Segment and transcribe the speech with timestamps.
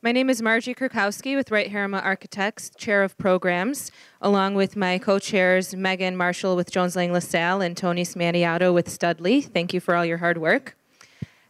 [0.00, 3.90] My name is Margie Kurkowski with Wright Harriman Architects, Chair of Programs,
[4.22, 9.40] along with my co-chairs Megan Marshall with Jones Lang LaSalle and Tony Smaniato with Studley.
[9.40, 10.76] Thank you for all your hard work.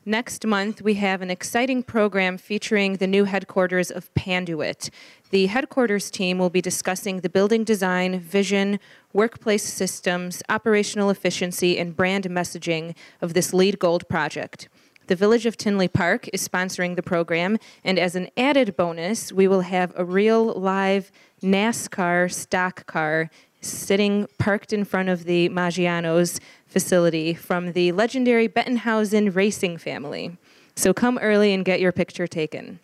[0.06, 4.88] Next month, we have an exciting program featuring the new headquarters of Panduit.
[5.28, 8.80] The headquarters team will be discussing the building design, vision,
[9.12, 14.70] workplace systems, operational efficiency, and brand messaging of this LEED Gold project.
[15.08, 19.48] The Village of Tinley Park is sponsoring the program, and as an added bonus, we
[19.48, 21.10] will have a real live
[21.42, 23.30] NASCAR stock car
[23.62, 30.36] sitting parked in front of the Maggiano's facility from the legendary Bettenhausen racing family.
[30.74, 32.78] So come early and get your picture taken.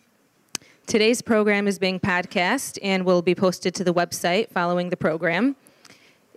[0.87, 5.55] Today's program is being podcast and will be posted to the website following the program.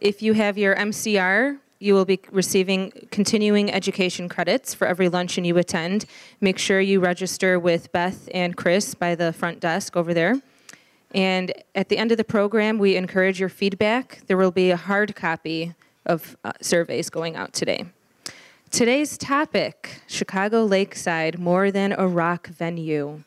[0.03, 5.45] If you have your MCR, you will be receiving continuing education credits for every luncheon
[5.45, 6.05] you attend.
[6.41, 10.41] Make sure you register with Beth and Chris by the front desk over there.
[11.15, 14.21] And at the end of the program, we encourage your feedback.
[14.27, 17.87] There will be a hard copy of uh, surveys going out today.
[18.71, 23.23] Today's topic Chicago Lakeside, more than a rock venue.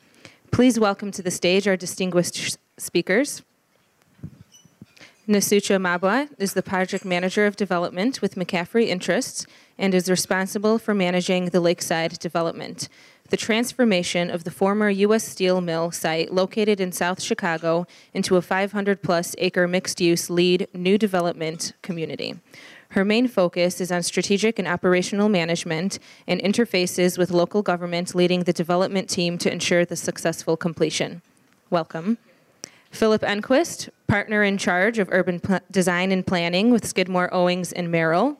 [0.52, 3.42] Please welcome to the stage our distinguished speakers.
[5.32, 9.46] Nasutsa Mabwa is the project manager of development with McCaffery Interests
[9.78, 12.90] and is responsible for managing the Lakeside development
[13.30, 15.24] the transformation of the former U.S.
[15.24, 20.68] Steel Mill site located in South Chicago into a 500 plus acre mixed use LEED
[20.74, 22.38] new development community.
[22.90, 28.44] Her main focus is on strategic and operational management and interfaces with local government, leading
[28.44, 31.22] the development team to ensure the successful completion.
[31.70, 32.18] Welcome.
[32.92, 38.38] Philip Enquist, partner in charge of urban design and planning with Skidmore, Owings, and Merrill.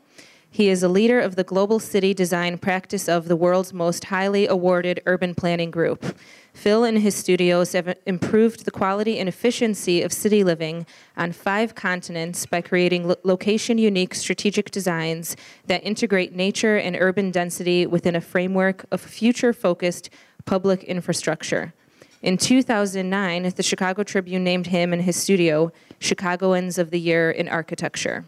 [0.54, 4.48] He is a leader of the global city design practice of the world's most highly
[4.48, 6.18] awarded urban planning group.
[6.54, 10.86] Phil and his studios have improved the quality and efficiency of city living
[11.16, 17.32] on five continents by creating lo- location unique strategic designs that integrate nature and urban
[17.32, 20.10] density within a framework of future focused
[20.44, 21.74] public infrastructure.
[22.22, 27.48] In 2009, the Chicago Tribune named him and his studio Chicagoans of the Year in
[27.48, 28.26] Architecture.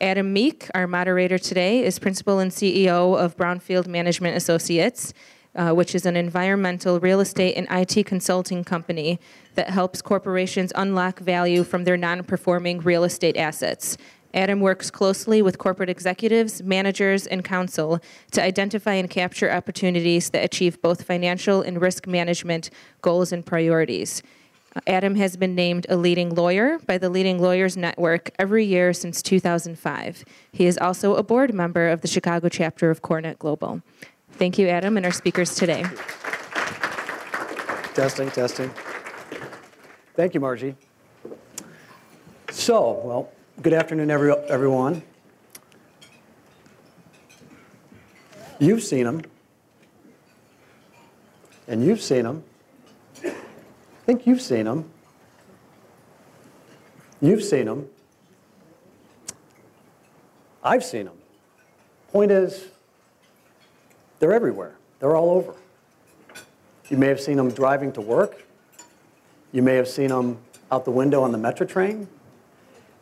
[0.00, 5.12] Adam Meek, our moderator today, is principal and CEO of Brownfield Management Associates,
[5.54, 9.20] uh, which is an environmental real estate and IT consulting company
[9.54, 13.98] that helps corporations unlock value from their non performing real estate assets.
[14.34, 18.00] Adam works closely with corporate executives, managers, and counsel
[18.32, 22.68] to identify and capture opportunities that achieve both financial and risk management
[23.00, 24.22] goals and priorities.
[24.88, 29.22] Adam has been named a leading lawyer by the Leading Lawyers Network every year since
[29.22, 30.24] 2005.
[30.50, 33.82] He is also a board member of the Chicago chapter of CoreNet Global.
[34.32, 35.84] Thank you, Adam, and our speakers today.
[37.94, 38.68] Testing, testing.
[40.16, 40.74] Thank you, Margie.
[42.50, 43.32] So, well,
[43.62, 45.02] good afternoon, every, everyone.
[48.58, 49.22] You've seen them,
[51.68, 52.44] and you've seen them.
[53.24, 53.32] I
[54.06, 54.90] think you've seen them.
[57.20, 57.88] You've seen them.
[60.62, 61.16] I've seen them.
[62.12, 62.66] Point is,
[64.18, 64.76] they're everywhere.
[64.98, 65.54] They're all over.
[66.88, 68.46] You may have seen them driving to work.
[69.52, 70.38] You may have seen them
[70.70, 72.08] out the window on the metro train.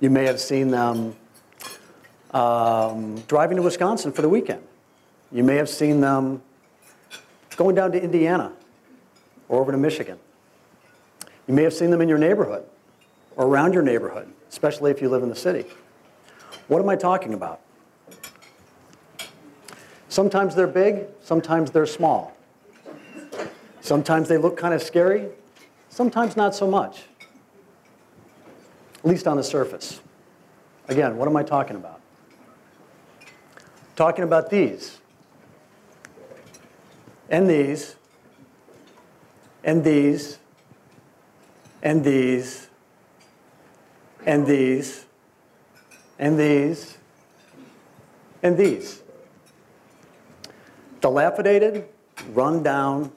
[0.02, 1.14] You may have seen them
[2.32, 4.60] um, driving to Wisconsin for the weekend.
[5.30, 6.42] You may have seen them
[7.54, 8.52] going down to Indiana
[9.48, 10.18] or over to Michigan.
[11.46, 12.64] You may have seen them in your neighborhood
[13.36, 15.66] or around your neighborhood, especially if you live in the city.
[16.66, 17.60] What am I talking about?
[20.08, 22.36] Sometimes they're big, sometimes they're small.
[23.80, 25.28] Sometimes they look kind of scary,
[25.90, 27.04] sometimes not so much,
[29.02, 30.00] at least on the surface.
[30.88, 32.00] Again, what am I talking about?
[33.96, 34.98] Talking about these,
[37.28, 37.96] and these,
[39.64, 40.38] and these,
[41.82, 42.68] and these,
[44.24, 45.04] and these,
[46.18, 46.98] and these,
[48.42, 49.02] and these.
[51.00, 51.88] Dilapidated,
[52.32, 53.12] run down,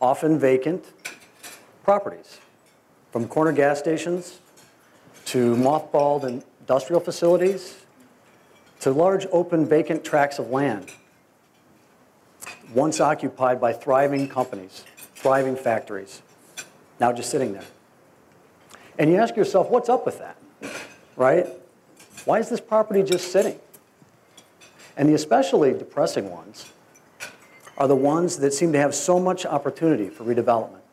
[0.00, 0.84] often vacant
[1.84, 2.40] properties,
[3.12, 4.40] from corner gas stations
[5.34, 7.84] to mothballed industrial facilities
[8.78, 10.92] to large open vacant tracts of land,
[12.72, 14.84] once occupied by thriving companies,
[15.16, 16.22] thriving factories,
[17.00, 17.64] now just sitting there.
[18.96, 20.36] And you ask yourself, what's up with that?
[21.16, 21.48] Right?
[22.26, 23.58] Why is this property just sitting?
[24.96, 26.70] And the especially depressing ones
[27.76, 30.83] are the ones that seem to have so much opportunity for redevelopment.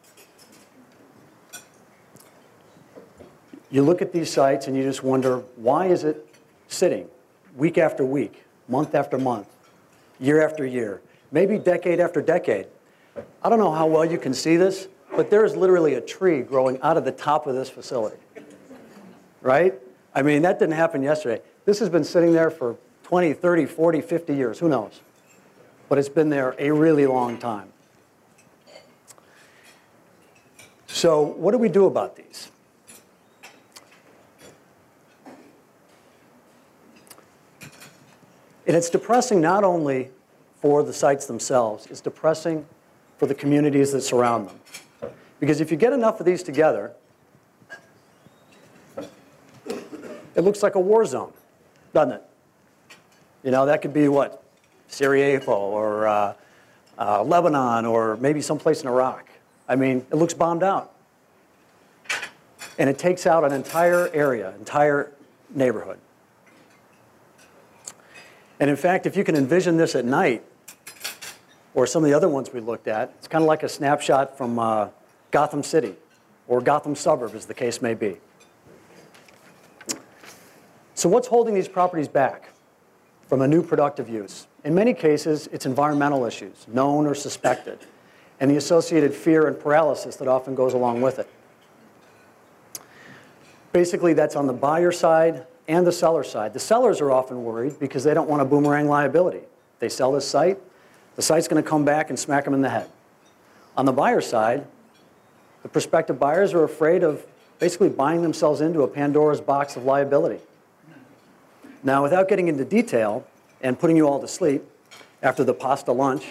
[3.71, 6.27] You look at these sites and you just wonder, why is it
[6.68, 7.07] sitting
[7.56, 9.47] week after week, month after month,
[10.19, 11.01] year after year,
[11.31, 12.68] maybe decade after decade?
[13.41, 16.41] I don't know how well you can see this, but there is literally a tree
[16.41, 18.18] growing out of the top of this facility.
[19.41, 19.74] Right?
[20.13, 21.41] I mean, that didn't happen yesterday.
[21.65, 25.00] This has been sitting there for 20, 30, 40, 50 years, who knows?
[25.88, 27.69] But it's been there a really long time.
[30.88, 32.51] So, what do we do about these?
[38.67, 40.09] And it's depressing not only
[40.61, 42.65] for the sites themselves, it's depressing
[43.17, 44.59] for the communities that surround them.
[45.39, 46.93] Because if you get enough of these together,
[50.35, 51.33] it looks like a war zone,
[51.93, 52.23] doesn't it?
[53.43, 54.43] You know, that could be what?
[54.87, 56.33] Sarajevo or uh,
[56.97, 59.27] uh, Lebanon or maybe someplace in Iraq.
[59.67, 60.93] I mean, it looks bombed out.
[62.77, 65.11] And it takes out an entire area, entire
[65.49, 65.97] neighborhood.
[68.61, 70.43] And in fact, if you can envision this at night,
[71.73, 74.37] or some of the other ones we looked at, it's kind of like a snapshot
[74.37, 74.89] from uh,
[75.31, 75.95] Gotham City
[76.47, 78.17] or Gotham suburb, as the case may be.
[80.93, 82.49] So, what's holding these properties back
[83.27, 84.45] from a new productive use?
[84.63, 87.79] In many cases, it's environmental issues, known or suspected,
[88.39, 91.27] and the associated fear and paralysis that often goes along with it.
[93.71, 96.53] Basically, that's on the buyer side and the seller side.
[96.53, 99.39] The sellers are often worried because they don't want a boomerang liability.
[99.79, 100.59] They sell this site,
[101.15, 102.89] the site's going to come back and smack them in the head.
[103.77, 104.65] On the buyer side,
[105.63, 107.25] the prospective buyers are afraid of
[107.59, 110.39] basically buying themselves into a Pandora's box of liability.
[111.83, 113.25] Now, without getting into detail
[113.62, 114.63] and putting you all to sleep
[115.24, 116.25] after the pasta lunch,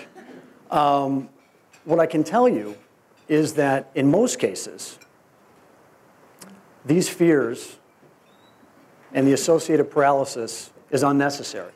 [0.71, 1.29] um,
[1.85, 2.77] what I can tell you
[3.29, 4.99] is that in most cases,
[6.85, 7.79] these fears
[9.13, 11.73] and the associated paralysis is unnecessary,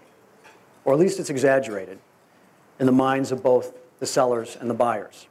[0.84, 1.98] or at least it's exaggerated
[2.78, 5.26] in the minds of both the sellers and the buyers.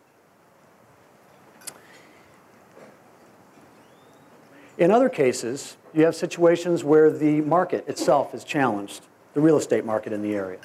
[4.77, 9.85] In other cases, you have situations where the market itself is challenged, the real estate
[9.85, 10.59] market in the area.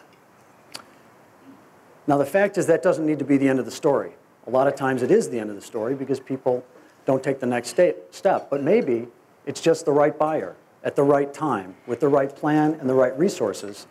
[2.07, 4.13] Now, the fact is that doesn't need to be the end of the story.
[4.47, 6.65] A lot of times it is the end of the story because people
[7.05, 8.49] don't take the next step.
[8.49, 9.09] But maybe
[9.45, 12.95] it's just the right buyer at the right time with the right plan and the
[12.95, 13.87] right resources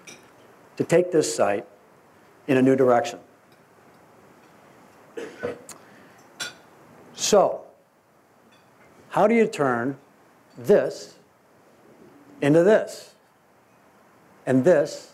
[0.77, 1.65] to take this site
[2.47, 3.19] in a new direction.
[7.13, 7.63] So,
[9.09, 9.97] how do you turn
[10.57, 11.15] this
[12.41, 13.15] into this,
[14.45, 15.13] and this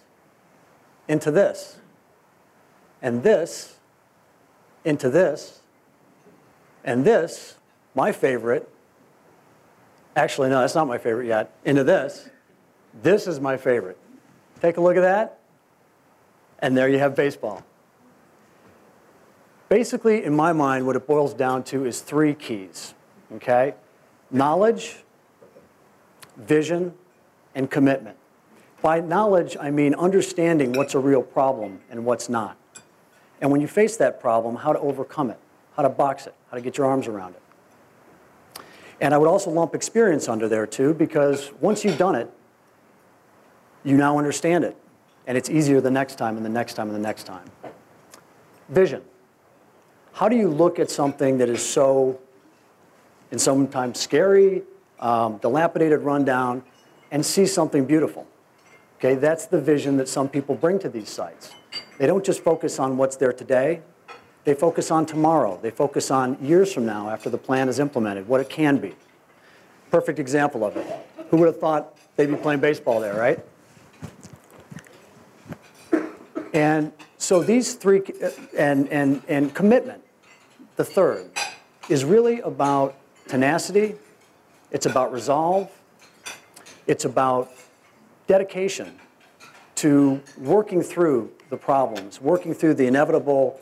[1.07, 1.77] into this,
[3.01, 3.77] and this
[4.85, 5.61] into this,
[6.83, 7.55] and this,
[7.95, 8.69] my favorite,
[10.15, 12.29] actually, no, that's not my favorite yet, into this.
[13.01, 13.97] This is my favorite.
[14.61, 15.39] Take a look at that,
[16.59, 17.63] and there you have baseball.
[19.69, 22.93] Basically, in my mind, what it boils down to is three keys,
[23.35, 23.73] okay?
[24.29, 24.97] Knowledge,
[26.37, 26.93] vision,
[27.55, 28.17] and commitment.
[28.81, 32.57] By knowledge, I mean understanding what's a real problem and what's not.
[33.41, 35.39] And when you face that problem, how to overcome it,
[35.75, 37.41] how to box it, how to get your arms around it.
[39.01, 42.29] And I would also lump experience under there too, because once you've done it,
[43.83, 44.77] you now understand it.
[45.27, 47.49] And it's easier the next time and the next time and the next time.
[48.69, 49.01] Vision.
[50.13, 52.19] How do you look at something that is so,
[53.31, 54.63] and sometimes scary,
[54.99, 56.63] um, dilapidated, rundown,
[57.11, 58.27] and see something beautiful.
[58.97, 61.53] Okay, that's the vision that some people bring to these sites.
[61.97, 63.81] They don't just focus on what's there today,
[64.43, 65.59] they focus on tomorrow.
[65.61, 68.93] They focus on years from now after the plan is implemented, what it can be.
[69.91, 70.85] Perfect example of it.
[71.29, 73.39] Who would have thought they'd be playing baseball there, right?
[76.53, 78.01] And so these three,
[78.57, 80.03] and, and, and commitment,
[80.75, 81.31] the third,
[81.89, 82.95] is really about
[83.27, 83.95] tenacity,
[84.71, 85.71] it's about resolve.
[86.85, 87.51] It's about
[88.27, 88.99] dedication
[89.75, 93.59] to working through the problems, working through the inevitable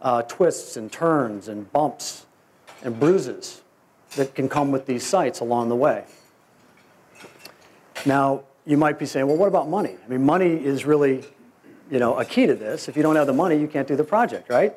[0.00, 2.26] uh, twists and turns and bumps
[2.82, 3.62] and bruises
[4.16, 6.04] that can come with these sites along the way.
[8.06, 9.96] Now, you might be saying, well, what about money?
[10.04, 11.24] I mean, money is really,
[11.90, 12.88] you know, a key to this.
[12.88, 14.74] If you don't have the money, you can't do the project, right?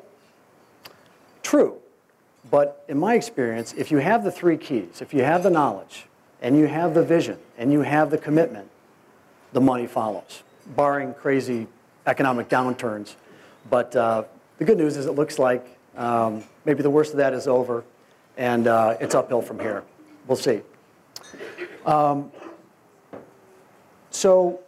[1.42, 1.78] True.
[2.50, 6.06] But in my experience, if you have the three keys, if you have the knowledge,
[6.40, 8.68] and you have the vision, and you have the commitment,
[9.52, 10.42] the money follows,
[10.74, 11.68] barring crazy
[12.06, 13.14] economic downturns.
[13.70, 14.24] But uh,
[14.62, 15.66] the good news is it looks like
[15.96, 17.82] um, maybe the worst of that is over,
[18.36, 19.82] and uh, it's uphill from here.
[20.28, 20.60] We'll see.
[21.84, 22.30] Um,
[24.10, 24.60] so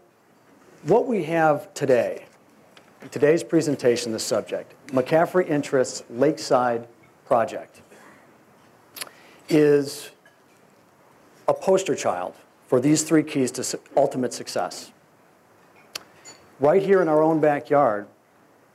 [0.82, 2.26] what we have today,
[3.12, 6.88] today's presentation, the subject, McCaffery Interests Lakeside
[7.24, 7.80] Project,
[9.48, 10.10] is
[11.46, 12.34] a poster child
[12.66, 14.90] for these three keys to ultimate success.
[16.58, 18.08] Right here in our own backyard,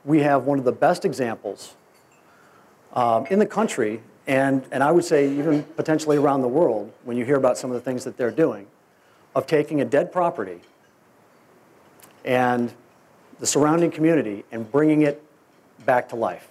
[0.04, 1.74] we have one of the best examples
[2.92, 7.16] um, in the country, and, and I would say even potentially around the world, when
[7.16, 8.66] you hear about some of the things that they're doing,
[9.34, 10.60] of taking a dead property
[12.24, 12.72] and
[13.38, 15.22] the surrounding community and bringing it
[15.86, 16.48] back to life.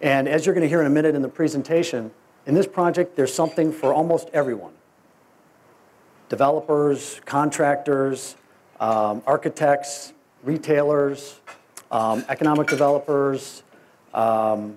[0.00, 2.10] And as you're going to hear in a minute in the presentation,
[2.46, 4.72] in this project, there's something for almost everyone.
[6.28, 8.34] Developers, contractors,
[8.80, 11.40] um, architects, retailers,
[11.90, 13.62] um, economic developers,
[14.14, 14.76] um,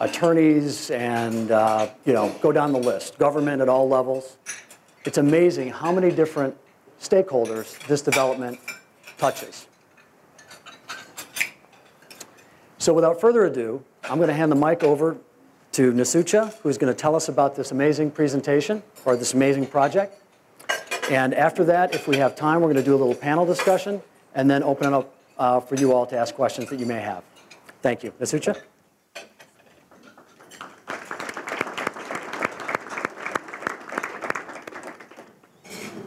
[0.00, 4.36] attorneys, and uh, you know, go down the list, government at all levels.
[5.04, 6.56] It's amazing how many different
[7.00, 8.58] stakeholders this development
[9.18, 9.66] touches.
[12.78, 15.16] So without further ado, I'm going to hand the mic over
[15.72, 20.20] to Nasutsa, who's going to tell us about this amazing presentation or this amazing project.
[21.10, 24.02] And after that, if we have time, we're going to do a little panel discussion
[24.34, 27.00] and then open it up uh, for you all to ask questions that you may
[27.00, 27.24] have.
[27.82, 28.12] Thank you.
[28.20, 28.60] Nasutsa?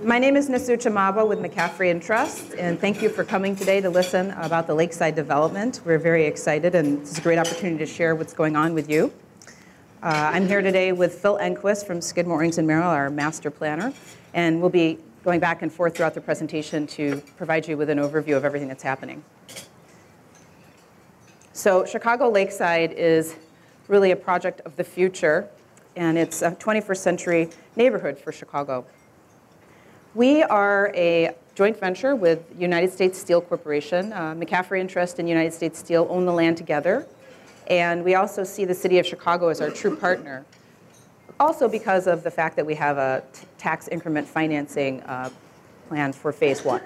[0.03, 3.89] My name is Nasutsa Mabwa with McCaffery Interests, and thank you for coming today to
[3.89, 5.79] listen about the Lakeside development.
[5.85, 9.13] We're very excited, and it's a great opportunity to share what's going on with you.
[10.03, 13.93] Uh, I'm here today with Phil Enquist from Skidmore, Owings, Merrill, our master planner,
[14.33, 17.97] and we'll be going back and forth throughout the presentation to provide you with an
[17.97, 19.23] overview of everything that's happening.
[21.53, 23.35] So Chicago Lakeside is
[23.87, 25.47] really a project of the future,
[25.95, 28.85] and it's a 21st century neighborhood for Chicago.
[30.13, 34.11] We are a joint venture with United States Steel Corporation.
[34.11, 37.07] Uh, McCaffery Interest and United States Steel own the land together.
[37.67, 40.45] And we also see the city of Chicago as our true partner.
[41.43, 43.21] Also because of the fact that we have a
[43.57, 45.29] tax increment financing uh,
[45.89, 46.81] plan for phase one.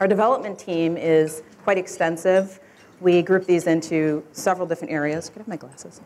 [0.00, 2.58] Our development team is quite extensive.
[3.00, 5.28] We group these into several different areas.
[5.28, 6.00] Could I have my glasses?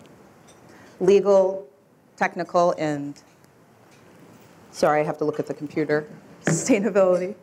[1.00, 1.66] Legal,
[2.18, 3.18] technical, and
[4.70, 6.06] Sorry, I have to look at the computer.
[6.44, 7.34] Sustainability.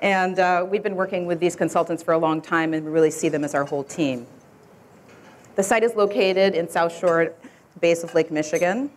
[0.00, 3.12] And uh, we've been working with these consultants for a long time and we really
[3.12, 4.26] see them as our whole team.
[5.54, 7.34] The site is located in South Shore,
[7.80, 8.90] base of Lake Michigan.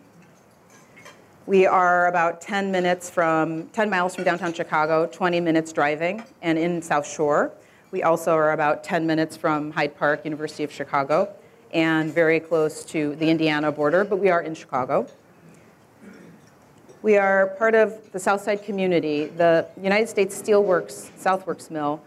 [1.46, 6.58] We are about 10 minutes from, 10 miles from downtown Chicago, 20 minutes driving, and
[6.58, 7.52] in South Shore.
[7.90, 11.28] We also are about 10 minutes from Hyde Park, University of Chicago,
[11.72, 15.06] and very close to the Indiana border, but we are in Chicago.
[17.02, 19.26] We are part of the Southside community.
[19.26, 22.00] The United States Steelworks Southworks Mill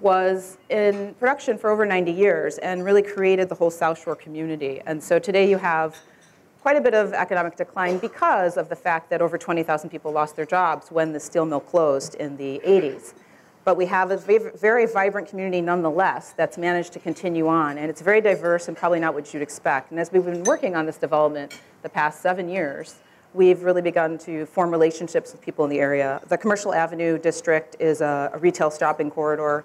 [0.00, 4.80] was in production for over 90 years and really created the whole South Shore community.
[4.86, 5.96] And so today you have
[6.60, 10.36] quite a bit of economic decline because of the fact that over 20,000 people lost
[10.36, 13.14] their jobs when the steel mill closed in the 80s.
[13.64, 17.78] But we have a very vibrant community nonetheless that's managed to continue on.
[17.78, 19.90] And it's very diverse and probably not what you'd expect.
[19.90, 22.96] And as we've been working on this development the past seven years,
[23.34, 26.20] we've really begun to form relationships with people in the area.
[26.28, 29.64] The Commercial Avenue District is a, retail shopping corridor.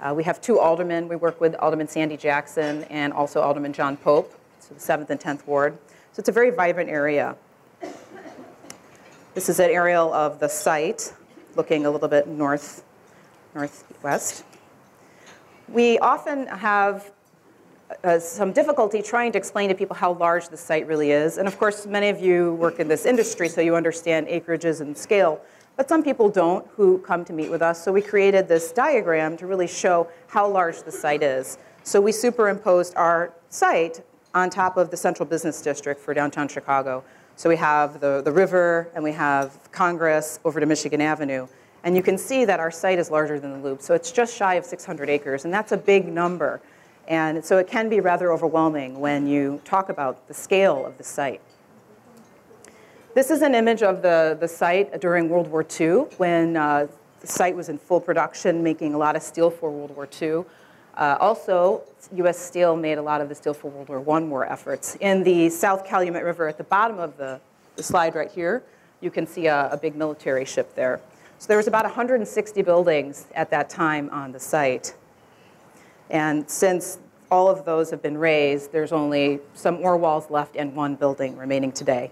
[0.00, 1.08] Uh, we have two aldermen.
[1.08, 5.20] We work with Alderman Sandi Jackson and also Alderman John Pope, so the 7th and
[5.20, 5.78] 10th Ward.
[6.16, 7.36] So it's a very vibrant area.
[9.34, 11.12] This is an aerial of the site,
[11.56, 12.82] looking a little bit north,
[13.54, 14.42] northwest.
[15.68, 17.12] We often have
[18.02, 21.36] uh, some difficulty trying to explain to people how large the site really is.
[21.36, 24.96] And of course, many of you work in this industry, so you understand acreages and
[24.96, 25.42] scale.
[25.76, 27.84] But some people don't who come to meet with us.
[27.84, 31.58] So we created this diagram to really show how large the site is.
[31.82, 34.00] So we superimposed our site
[34.34, 37.02] on top of the central business district for downtown Chicago.
[37.36, 41.46] So we have the, the river and we have Congress over to Michigan Avenue.
[41.84, 43.80] And you can see that our site is larger than the loop.
[43.82, 46.60] So it's just shy of 600 acres, and that's a big number.
[47.06, 51.04] And so it can be rather overwhelming when you talk about the scale of the
[51.04, 51.40] site.
[53.14, 56.88] This is an image of the, the site during World War II when uh,
[57.20, 60.44] the site was in full production, making a lot of steel for World War II.
[60.96, 61.82] Uh, also,
[62.14, 62.38] U.S.
[62.38, 64.96] Steel made a lot of the steel for World War I war efforts.
[65.00, 67.40] In the South Calumet River at the bottom of the,
[67.76, 68.62] the slide right here,
[69.00, 71.00] you can see a, a big military ship there.
[71.38, 74.94] So there was about 160 buildings at that time on the site.
[76.08, 76.98] And since
[77.30, 81.36] all of those have been razed, there's only some ore walls left and one building
[81.36, 82.10] remaining today.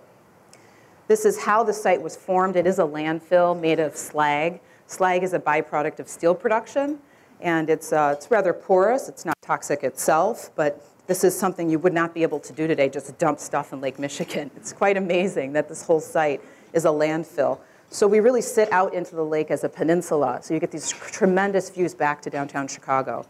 [1.08, 2.56] This is how the site was formed.
[2.56, 4.60] It is a landfill made of slag.
[4.86, 6.98] Slag is a byproduct of steel production,
[7.44, 9.08] and it's, uh, it's rather porous.
[9.08, 12.66] It's not toxic itself, but this is something you would not be able to do
[12.66, 14.50] today, just dump stuff in Lake Michigan.
[14.56, 16.40] It's quite amazing that this whole site
[16.72, 17.60] is a landfill.
[17.90, 20.88] So we really sit out into the lake as a peninsula, so you get these
[20.88, 23.26] tremendous views back to downtown Chicago.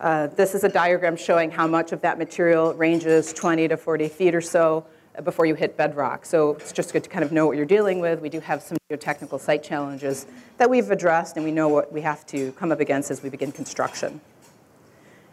[0.00, 4.08] Uh, this is a diagram showing how much of that material ranges 20 to 40
[4.08, 4.84] feet or so
[5.24, 6.24] before you hit bedrock.
[6.24, 8.20] So it's just good to kind of know what you're dealing with.
[8.20, 10.26] We do have some geotechnical site challenges
[10.58, 13.28] that we've addressed, and we know what we have to come up against as we
[13.28, 14.20] begin construction.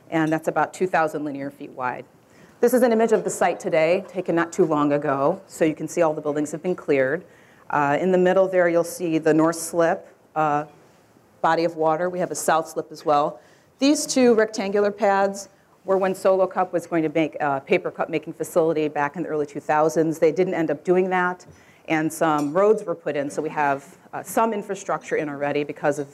[0.09, 2.05] And that's about 2,000 linear feet wide.
[2.61, 5.41] This is an image of the site today, taken not too long ago.
[5.47, 7.25] So you can see all the buildings have been cleared.
[7.69, 10.65] Uh, in the middle there, you'll see the north slip, uh,
[11.41, 12.09] body of water.
[12.09, 13.39] We have a south slip as well.
[13.79, 15.49] These two rectangular pads
[15.85, 19.23] were when Solo Cup was going to make a paper cup making facility back in
[19.23, 20.19] the early 2000s.
[20.19, 21.45] They didn't end up doing that,
[21.87, 25.99] and some roads were put in, so we have uh, some infrastructure in already because
[25.99, 26.07] of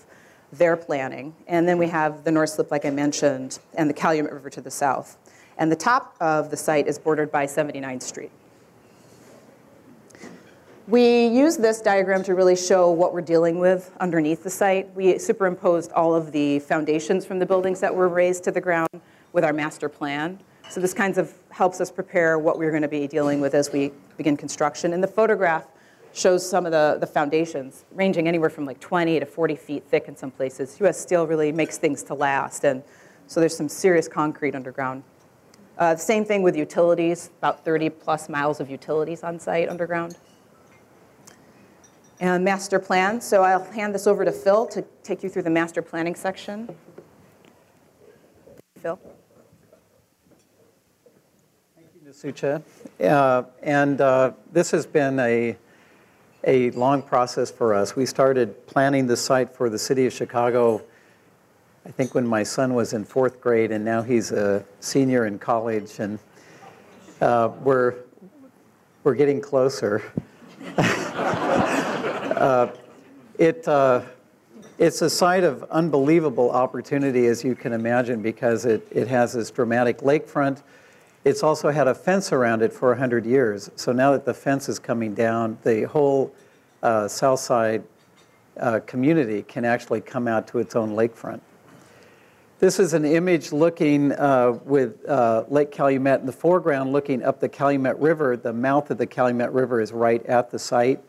[0.52, 1.34] their planning.
[1.48, 4.62] And then we have the North Slip, like I mentioned, and the Calumet River to
[4.62, 5.18] the south.
[5.58, 8.32] And the top of the site is bordered by 79th Street.
[10.88, 14.94] We use this diagram to really show what we're dealing with underneath the site.
[14.94, 18.90] We superimposed all of the foundations from the buildings that were razed to the ground
[19.34, 20.40] with our master plan.
[20.70, 23.72] So this kind of helps us prepare what we're going to be dealing with as
[23.72, 24.94] we begin construction.
[24.94, 25.68] And the photograph
[26.14, 30.08] shows some of the, the foundations, ranging anywhere from like 20 to 40 feet thick
[30.08, 30.80] in some places.
[30.80, 31.00] U.S.
[31.00, 32.84] Steel really makes things to last, and
[33.28, 35.04] so there's some serious concrete underground.
[35.78, 40.18] Uh, same thing with utilities, about 30 plus miles of utilities on site underground.
[42.20, 45.50] And master plan, so I'll hand this over to Phil to take you through the
[45.50, 46.76] master planning section.
[48.80, 49.00] Phil?
[52.12, 52.62] Sucha.
[53.00, 55.56] Uh, and uh, this has been a,
[56.44, 57.96] a long process for us.
[57.96, 60.82] We started planning the site for the city of Chicago,
[61.86, 65.40] I think when my son was in fourth grade, and now he's a senior in
[65.40, 66.20] college, and
[67.22, 67.96] uh, we're,
[69.04, 70.04] we're getting closer.
[72.42, 72.72] Uh,
[73.38, 74.02] it, uh,
[74.80, 79.52] it's a site of unbelievable opportunity, as you can imagine, because it, it has this
[79.52, 80.64] dramatic lakefront.
[81.24, 83.70] It's also had a fence around it for 100 years.
[83.76, 86.34] So now that the fence is coming down, the whole
[86.82, 87.84] uh, south side
[88.60, 91.42] uh, community can actually come out to its own lakefront.
[92.58, 97.40] This is an image looking uh, with uh, Lake Calumet in the foreground, looking up
[97.40, 98.36] the Calumet River.
[98.36, 101.02] The mouth of the Calumet River is right at the site.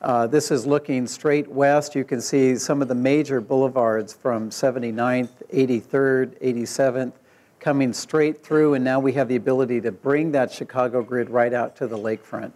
[0.00, 1.94] Uh, this is looking straight west.
[1.94, 7.12] You can see some of the major boulevards from 79th, 83rd, 87th
[7.60, 11.52] coming straight through, and now we have the ability to bring that Chicago grid right
[11.52, 12.52] out to the lakefront.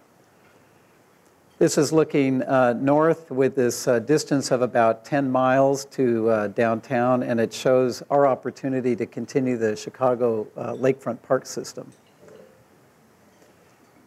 [1.57, 6.47] This is looking uh, north with this uh, distance of about 10 miles to uh,
[6.47, 11.89] downtown, and it shows our opportunity to continue the Chicago uh, lakefront park system.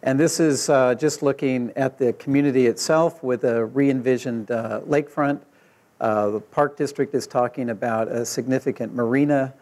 [0.03, 5.41] And this is uh, just looking at the community itself with a re-envisioned uh, lakefront.
[6.01, 9.55] The Park District is talking about a significant marina.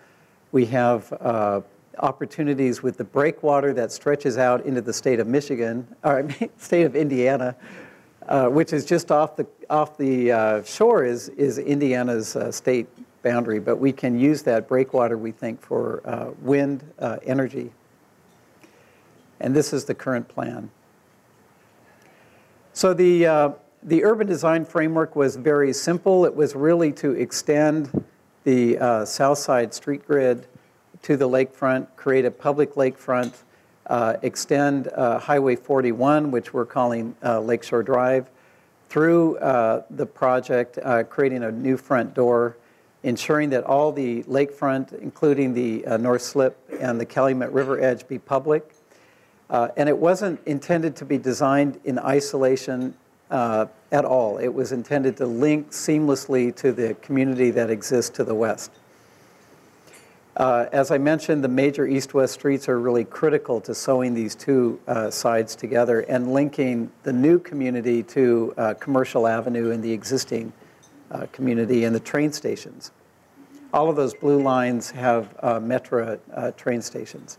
[0.57, 1.61] We have uh,
[1.99, 6.97] opportunities with the breakwater that stretches out into the state of Michigan, or state of
[6.97, 7.55] Indiana,
[8.27, 12.88] uh, which is just off the, off the uh, shore is, is Indiana's state
[13.23, 13.61] boundary.
[13.61, 16.90] But we can use that breakwater, we think, for wind
[17.27, 17.71] energy
[19.40, 20.71] and this is the current plan.
[22.73, 23.51] So the, uh,
[23.83, 26.25] the urban design framework was very simple.
[26.25, 28.06] It was really to extend
[28.47, 30.47] the uh, south side street grid
[31.03, 33.35] to the lakefront, create a public lakefront,
[33.89, 38.31] uh, extend uh, Highway 41, which we're calling uh, Lakeshore Drive,
[38.89, 40.79] through uh, the project,
[41.11, 42.57] creating a new front door,
[43.03, 48.17] ensuring that all the lakefront, including the North Slip and the Calumet River edge, be
[48.17, 48.73] public,
[49.51, 52.95] uh, and it wasn't intended to be designed in isolation
[53.31, 54.39] uh, at all.
[54.39, 58.71] It was intended to link seamlessly to the community that exists to the west.
[60.37, 64.79] Uh, as I mentioned, the major east-west streets are really critical to sewing these two
[64.87, 70.53] uh, sides together and linking the new community to uh, Commercial Avenue and the existing
[71.11, 72.91] uh, community and the train stations.
[73.73, 76.19] All of those blue lines have Metra
[76.57, 77.39] train stations.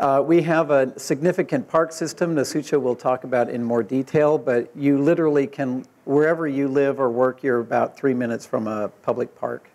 [0.00, 4.74] Uh, we have a significant park system Nasutsa will talk about in more detail, but
[4.74, 9.38] you literally can, wherever you live or work, you're about three minutes from a public
[9.38, 9.68] park.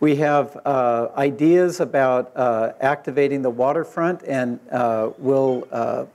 [0.00, 6.06] We have uh, ideas about uh, activating the waterfront and uh, will uh,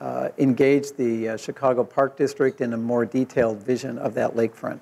[0.00, 4.80] uh, engage the Chicago Park District in a more detailed vision of that lakefront.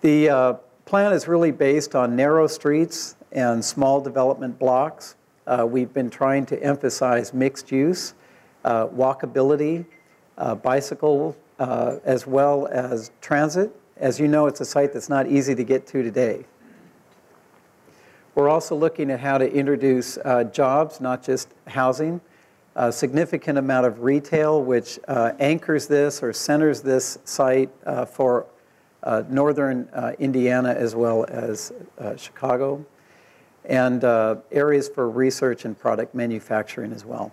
[0.00, 5.16] The plan is really based on narrow streets and small development blocks.
[5.50, 8.14] Uh, we've been trying to emphasize mixed use,
[8.64, 9.84] uh, walkability,
[10.38, 13.74] uh, bicycle, uh, as well as transit.
[13.96, 16.44] As you know, it's a site that's not easy to get to today.
[18.36, 22.20] We're also looking at how to introduce uh, jobs, not just housing.
[22.76, 27.70] A significant amount of retail, which uh, anchors this or centers this site
[28.06, 28.46] for
[29.28, 29.88] northern
[30.20, 31.72] Indiana as well as
[32.16, 32.86] Chicago,
[33.70, 37.32] and uh, areas for research and product manufacturing as well.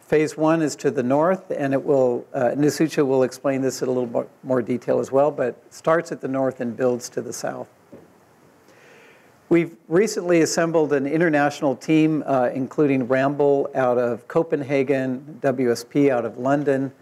[0.00, 3.88] Phase one is to the north, and it will, uh, Nasutsa will explain this in
[3.88, 7.20] a little more, more detail as well, but starts at the north and builds to
[7.20, 7.66] the south.
[9.48, 16.38] We've recently assembled an international team, uh, including Ramboll out of Copenhagen, WSP out of
[16.38, 16.92] London,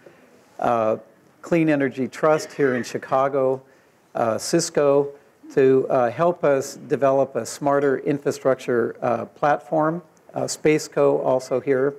[0.58, 0.96] uh,
[1.42, 3.62] Clean Energy Trust here in Chicago,
[4.14, 5.12] uh, Cisco,
[5.54, 10.02] to uh, help us develop a smarter infrastructure uh, platform.
[10.32, 11.94] Uh, Spaceco also here.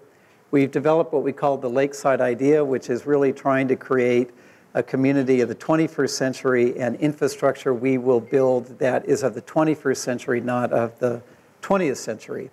[0.52, 4.32] We've developed what we call the Lakeside Idea, which is really trying to create
[4.74, 9.42] a community of the 21st century and infrastructure we will build that is of the
[9.42, 11.22] 21st century, not of the
[11.62, 12.50] 20th century.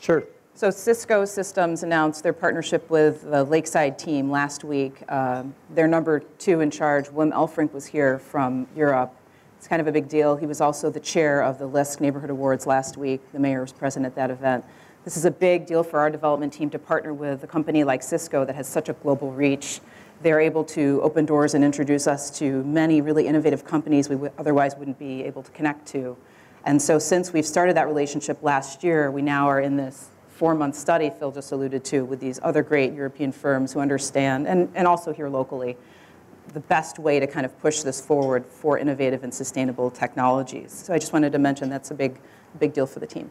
[0.00, 0.24] Sure.
[0.54, 5.00] So Cisco Systems announced their partnership with the Lakeside team last week.
[5.08, 9.14] Um, their number two in charge, Wim Elfrink, was here from Europe.
[9.58, 10.36] It's kind of a big deal.
[10.36, 13.20] He was also the chair of the LISC Neighborhood Awards last week.
[13.32, 14.64] The mayor was present at that event.
[15.04, 18.04] This is a big deal for our development team to partner with a company like
[18.04, 19.80] Cisco that has such a global reach.
[20.22, 24.76] They're able to open doors and introduce us to many really innovative companies we otherwise
[24.76, 26.16] wouldn't be able to connect to.
[26.64, 30.54] And so, since we've started that relationship last year, we now are in this four
[30.54, 34.70] month study Phil just alluded to with these other great European firms who understand, and,
[34.76, 35.76] and also here locally,
[36.52, 40.72] the best way to kind of push this forward for innovative and sustainable technologies.
[40.72, 42.18] So, I just wanted to mention that's a big,
[42.58, 43.30] big deal for the team.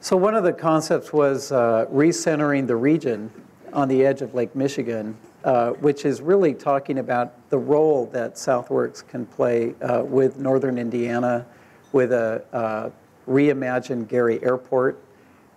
[0.00, 3.30] So one of the concepts was uh, recentering the region
[3.72, 8.36] on the edge of Lake Michigan, uh, which is really talking about the role that
[8.36, 11.44] Southworks can play uh, with northern Indiana,
[11.92, 12.90] with a uh,
[13.28, 14.98] reimagined Gary Airport,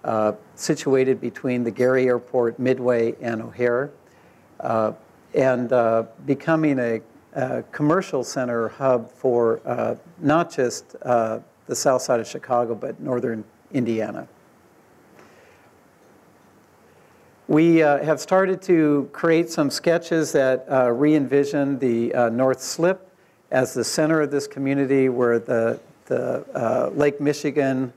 [0.03, 3.91] uh, situated between the Gary Airport, Midway, and O'Hare,
[4.59, 4.93] uh,
[5.35, 7.01] and uh, becoming a,
[7.33, 12.99] a commercial center hub for uh, not just uh, the south side of Chicago, but
[12.99, 14.27] northern Indiana.
[17.47, 23.09] We have started to create some sketches that uh, re envision the North Slip
[23.51, 27.91] as the center of this community where the, the Lake Michigan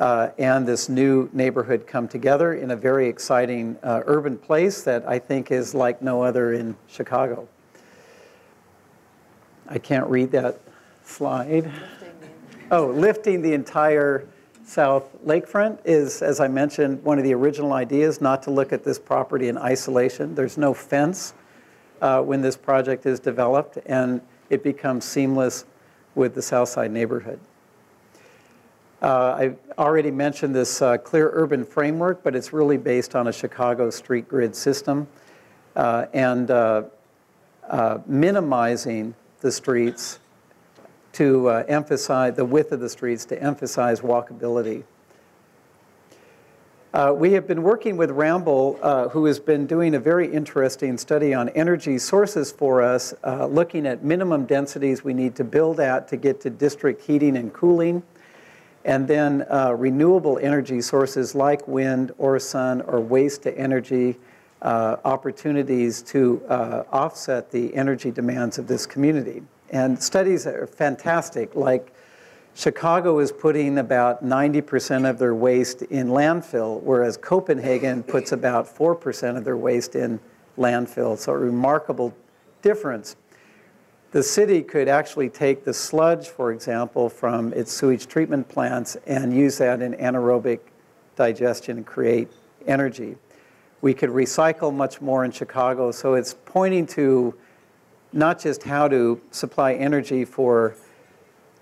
[0.00, 5.06] uh, and this new neighborhood come together in a very exciting uh, urban place that
[5.06, 7.46] I think is like no other in Chicago.
[9.68, 10.58] I can't read that
[11.04, 11.70] slide.
[12.70, 14.26] Oh, lifting the entire
[14.64, 18.82] south lakefront is, as I mentioned, one of the original ideas, not to look at
[18.82, 20.34] this property in isolation.
[20.34, 21.34] There's no fence
[22.00, 25.66] uh, when this project is developed, and it becomes seamless
[26.14, 27.38] with the south side neighborhood.
[29.02, 29.06] Uh,
[29.76, 33.88] I already mentioned this uh, clear urban framework, but it's really based on a Chicago
[33.88, 35.08] street grid system
[35.74, 36.82] uh, and uh,
[37.68, 40.18] uh, minimizing the streets
[41.12, 44.84] to uh, emphasize the width of the streets to emphasize walkability.
[47.14, 51.48] We have been working with Ramboll, who has been doing a very interesting study on
[51.50, 56.40] energy sources for us, looking at minimum densities we need to build at to get
[56.42, 58.02] to district heating and cooling,
[58.84, 64.16] and then uh, renewable energy sources like wind or sun or waste to energy
[64.62, 69.42] uh, opportunities to uh, offset the energy demands of this community.
[69.70, 71.94] And studies are fantastic, like
[72.54, 79.36] Chicago is putting about 90% of their waste in landfill, whereas Copenhagen puts about 4%
[79.36, 80.18] of their waste in
[80.58, 81.16] landfill.
[81.16, 82.14] So, a remarkable
[82.60, 83.16] difference.
[84.12, 89.32] The city could actually take the sludge, for example, from its sewage treatment plants and
[89.32, 90.58] use that in anaerobic
[91.14, 92.28] digestion and create
[92.66, 93.16] energy.
[93.82, 97.34] We could recycle much more in Chicago, so it's pointing to
[98.12, 100.74] not just how to supply energy for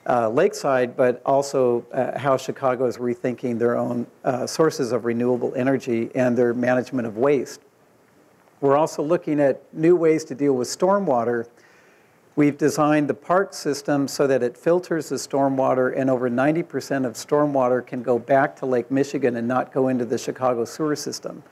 [0.08, 5.52] uh, Lakeside, but also uh, how Chicago is rethinking their own uh, sources of renewable
[5.54, 7.60] energy and their management of waste.
[8.62, 11.46] We're also looking at new ways to deal with stormwater
[12.38, 17.14] We've designed the park system so that it filters the stormwater, and over 90% of
[17.14, 21.42] stormwater can go back to Lake Michigan and not go into the Chicago sewer system.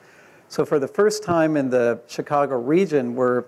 [0.47, 3.43] So, for the first time in the Chicago region, we're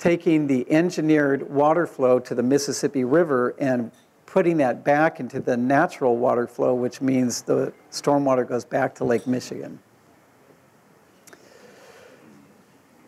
[0.00, 3.92] taking the engineered water flow to the Mississippi River and
[4.26, 9.04] putting that back into the natural water flow, which means the stormwater goes back to
[9.04, 9.78] Lake Michigan.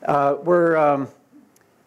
[0.04, 1.08] Uh, we're, um,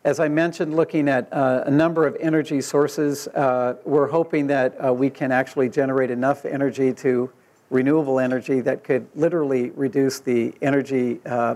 [0.03, 3.27] as I mentioned, looking at uh, a number of energy sources.
[3.27, 7.29] Uh, we're hoping that uh, we can actually generate enough energy to
[7.69, 11.55] renewable energy that could literally reduce the energy uh,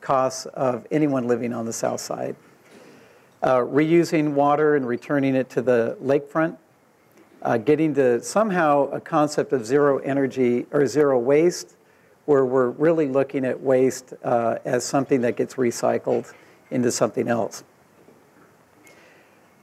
[0.00, 2.34] costs of anyone living on the south side.
[3.42, 6.56] Uh, reusing water and returning it to the lakefront,
[7.42, 11.76] uh, getting to somehow a concept of zero energy or zero waste,
[12.24, 16.32] where we're really looking at waste as something that gets recycled
[16.70, 17.62] into something else.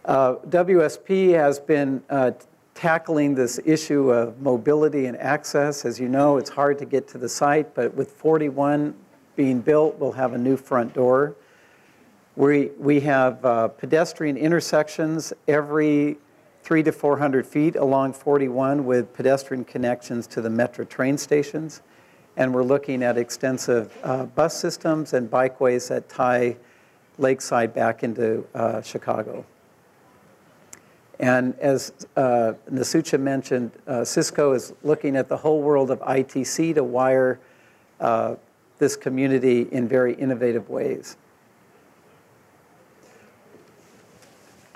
[0.06, 2.32] Uh, WSP has been uh,
[2.74, 5.86] tackling this issue of mobility and access.
[5.86, 8.96] As you know, it's hard to get to the site, but with 41
[9.36, 11.36] being built, we'll have a new front door.
[12.36, 16.18] We, we have uh, pedestrian intersections every
[16.64, 21.82] three to 400 feet along 41 with pedestrian connections to the metro train stations.
[22.38, 26.56] And we're looking at extensive uh, bus systems and bikeways that tie
[27.18, 29.46] Lakeside back into uh, Chicago.
[31.22, 36.74] And as uh, Nasutsa mentioned, uh, Cisco is looking at the whole world of ITC
[36.76, 37.40] to wire
[38.00, 38.36] uh,
[38.80, 41.18] this community in very innovative ways.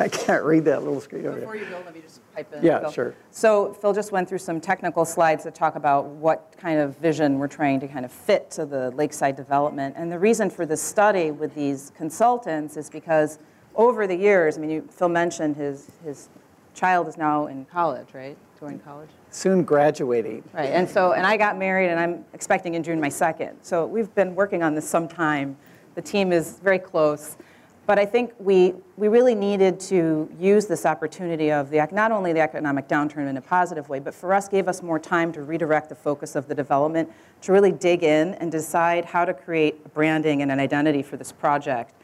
[0.00, 1.64] I can't read that little screen over Before there.
[1.64, 2.64] you go, let me just pipe in.
[2.64, 2.92] Yeah, Phil.
[2.92, 3.14] sure.
[3.30, 7.38] So Phil just went through some technical slides that talk about what kind of vision
[7.38, 9.94] we're trying to kind of fit to the lakeside development.
[9.98, 13.38] And the reason for this study with these consultants is because
[13.78, 16.28] over the years, I mean, you, Phil mentioned his, his
[16.74, 18.36] child is now in college, right?
[18.60, 19.08] Going to college?
[19.30, 20.42] Soon graduating.
[20.52, 23.56] Right, and so, and I got married, and I'm expecting in June my second.
[23.62, 25.56] So we've been working on this some time.
[25.94, 27.36] The team is very close.
[27.86, 32.32] But I think we, we really needed to use this opportunity of the, not only
[32.32, 35.42] the economic downturn in a positive way, but for us, gave us more time to
[35.42, 37.10] redirect the focus of the development,
[37.42, 41.32] to really dig in and decide how to create branding and an identity for this
[41.32, 41.94] project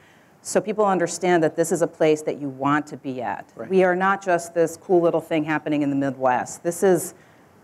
[0.47, 3.51] so people understand that this is a place that you want to be at.
[3.57, 3.69] Right.
[3.69, 6.63] We are not just this cool little thing happening in the Midwest.
[6.63, 7.15] This is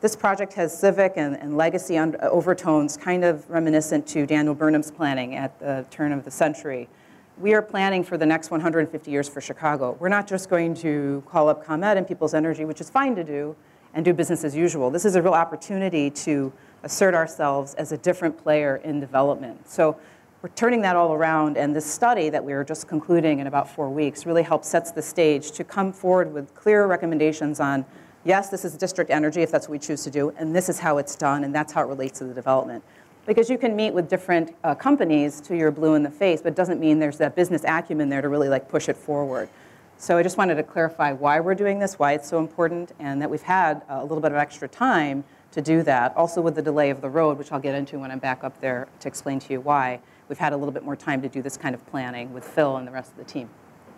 [0.01, 4.91] this project has civic and, and legacy un- overtones, kind of reminiscent to Daniel Burnham's
[4.91, 6.89] planning at the turn of the century.
[7.37, 9.99] We are planning for the next 150 years for Chicago.
[10.01, 13.25] We're not just going to call up ComEd and People's Energy, which is fine to
[13.25, 13.55] do,
[13.93, 14.91] and do business as usual.
[14.91, 16.51] This is a real opportunity to
[16.83, 19.69] assert ourselves as a different player in development.
[19.69, 19.99] So
[20.43, 23.69] we're turning that all around, and this study that we are just concluding in about
[23.69, 27.85] four weeks really helps sets the stage to come forward with clear recommendations on,
[28.25, 30.79] yes, this is district energy if that's what we choose to do, and this is
[30.79, 32.83] how it's done, and that's how it relates to the development.
[33.27, 36.49] Because you can meet with different uh, companies to your blue in the face, but
[36.53, 39.51] it doesn't mean there's that business acumen there to really like push it forward.
[39.99, 43.21] So I just wanted to clarify why we're doing this, why it's so important, and
[43.21, 45.23] that we've had a little bit of extra time
[45.53, 46.17] to do that.
[46.17, 48.59] Also with the delay of the road, which I'll get into when I'm back up
[48.63, 51.43] there to explain to you why, we've had a little bit more time to do
[51.43, 53.51] this kind of planning with Phil and the rest of the team.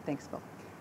[0.07, 0.41] Thanks, Phil.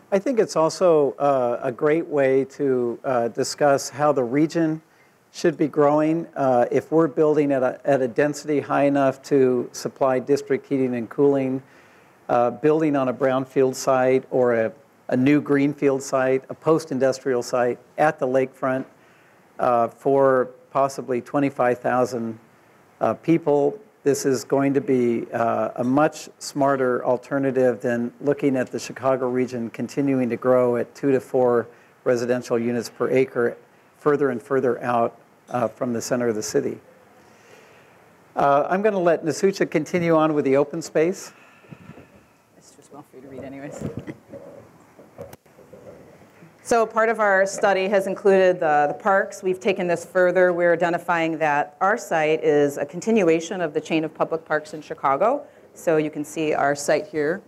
[0.09, 4.81] I think it's also uh, a great way to uh, discuss how the region
[5.33, 6.25] should be growing.
[6.37, 10.95] Uh, if we're building at a, at a density high enough to supply district heating
[10.95, 11.61] and cooling,
[12.29, 14.71] uh, building on a brownfield site or a,
[15.09, 18.85] a new greenfield site, a post-industrial site at the lakefront
[19.59, 22.39] uh, for possibly 25,000
[23.01, 28.71] uh, people, this is going to be uh, a much smarter alternative than looking at
[28.71, 31.67] the Chicago region continuing to grow at two to four
[32.03, 33.57] residential units per acre
[33.97, 36.79] further and further out uh, from the center of the city.
[38.35, 41.33] Uh, I'm going to let Nasutsa continue on with the open space.
[42.57, 43.83] It's just well for you to read anyways.
[46.63, 49.41] So part of our study has included the, the parks.
[49.41, 50.53] We've taken this further.
[50.53, 54.81] We're identifying that our site is a continuation of the chain of public parks in
[54.83, 55.43] Chicago.
[55.73, 57.41] So you can see our site here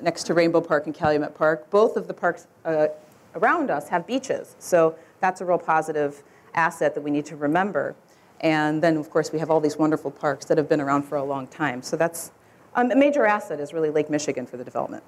[0.00, 1.70] next to Rainbow Park and Calumet Park.
[1.70, 2.88] Both of the parks uh,
[3.36, 4.56] around us have beaches.
[4.58, 7.94] So that's a real positive asset that we need to remember.
[8.40, 11.14] And then, of course, we have all these wonderful parks that have been around for
[11.14, 11.80] a long time.
[11.80, 12.32] So that's
[12.74, 15.04] um, a major asset is really Lake Michigan for the development.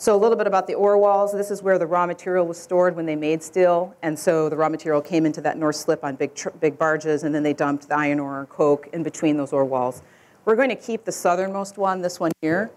[0.00, 1.30] So a little bit about the ore walls.
[1.30, 3.94] This is where the raw material was stored when they made steel.
[4.00, 7.34] And so the raw material came into that north slip on big, big barges, and
[7.34, 10.00] then they dumped the iron ore and coke in between those ore walls.
[10.46, 12.70] We're going to keep the southernmost one, this one here.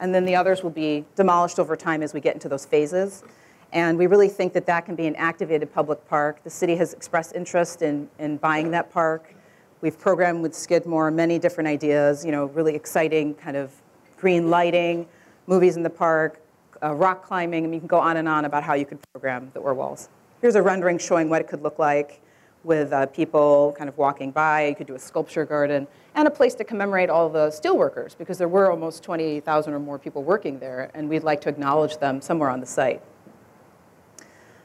[0.00, 3.24] and then the others will be demolished over time as we get into those phases.
[3.72, 6.44] And we really think that that can be an activated public park.
[6.44, 9.34] The city has expressed interest in, in buying that park.
[9.80, 13.72] We've programmed with Skidmore many different ideas, you know, really exciting kind of
[14.18, 15.06] green lighting,
[15.46, 16.38] movies in the park,
[16.82, 19.50] uh, rock climbing, and you can go on and on about how you could program
[19.54, 20.08] the ore walls.
[20.40, 22.20] Here's a rendering showing what it could look like
[22.64, 24.66] with uh, people kind of walking by.
[24.66, 28.38] You could do a sculpture garden and a place to commemorate all the steelworkers because
[28.38, 32.20] there were almost 20,000 or more people working there, and we'd like to acknowledge them
[32.20, 33.02] somewhere on the site.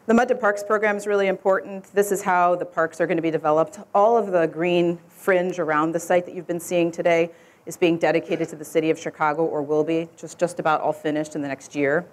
[0.07, 1.85] The Mud to Parks program is really important.
[1.95, 3.79] This is how the parks are going to be developed.
[3.93, 7.31] All of the green fringe around the site that you've been seeing today
[7.65, 10.93] is being dedicated to the city of Chicago or will be, just, just about all
[10.93, 12.05] finished in the next year.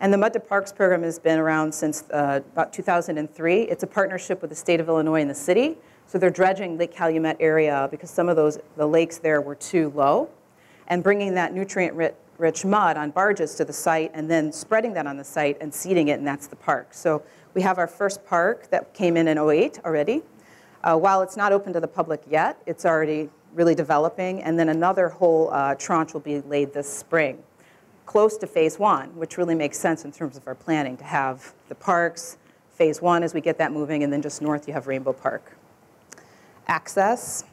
[0.00, 3.62] And the Mud to Parks program has been around since uh, about 2003.
[3.62, 5.78] It's a partnership with the state of Illinois and the city.
[6.06, 9.92] So they're dredging Lake Calumet area because some of those, the lakes there were too
[9.94, 10.28] low.
[10.88, 11.96] And bringing that nutrient
[12.38, 15.72] rich mud on barges to the site and then spreading that on the site and
[15.72, 16.92] seeding it, and that's the park.
[16.92, 17.22] So
[17.54, 20.22] we have our first park that came in in 08 already.
[20.84, 24.68] Uh, while it's not open to the public yet, it's already really developing, and then
[24.68, 27.42] another whole uh, tranche will be laid this spring
[28.06, 31.52] close to phase one, which really makes sense in terms of our planning to have
[31.68, 32.38] the parks,
[32.72, 35.56] phase one as we get that moving, and then just north you have Rainbow Park.
[36.68, 37.44] Access.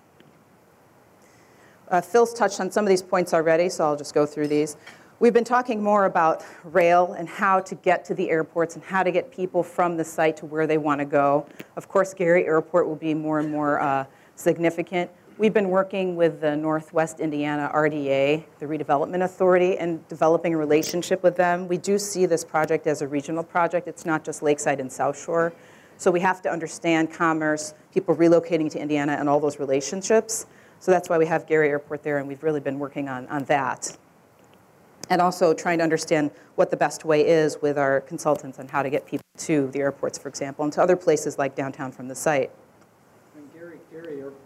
[1.90, 4.78] Uh, Phil's touched on some of these points already, so I'll just go through these.
[5.20, 9.04] We've been talking more about rail and how to get to the airports and how
[9.04, 11.48] to get people from the site to where they want to go.
[11.76, 15.10] Of course, Gary Airport will be more and more uh, significant.
[15.40, 21.24] We've been working with the Northwest Indiana RDA, the Redevelopment Authority, and developing a relationship
[21.24, 21.68] with them.
[21.68, 23.88] We do see this project as a regional project.
[23.88, 25.52] It's not just Lakeside and South Shore.
[25.98, 30.46] So we have to understand commerce, people relocating to Indiana, and all those relationships.
[30.80, 33.44] So that's why we have Gary Airport there, and we've really been working on, on
[33.46, 33.98] that.
[35.10, 38.84] And also trying to understand what the best way is with our consultants on how
[38.84, 42.08] to get people to the airports, for example, and to other places like downtown from
[42.08, 42.52] the site.
[43.36, 44.43] And Gary, Gary Airport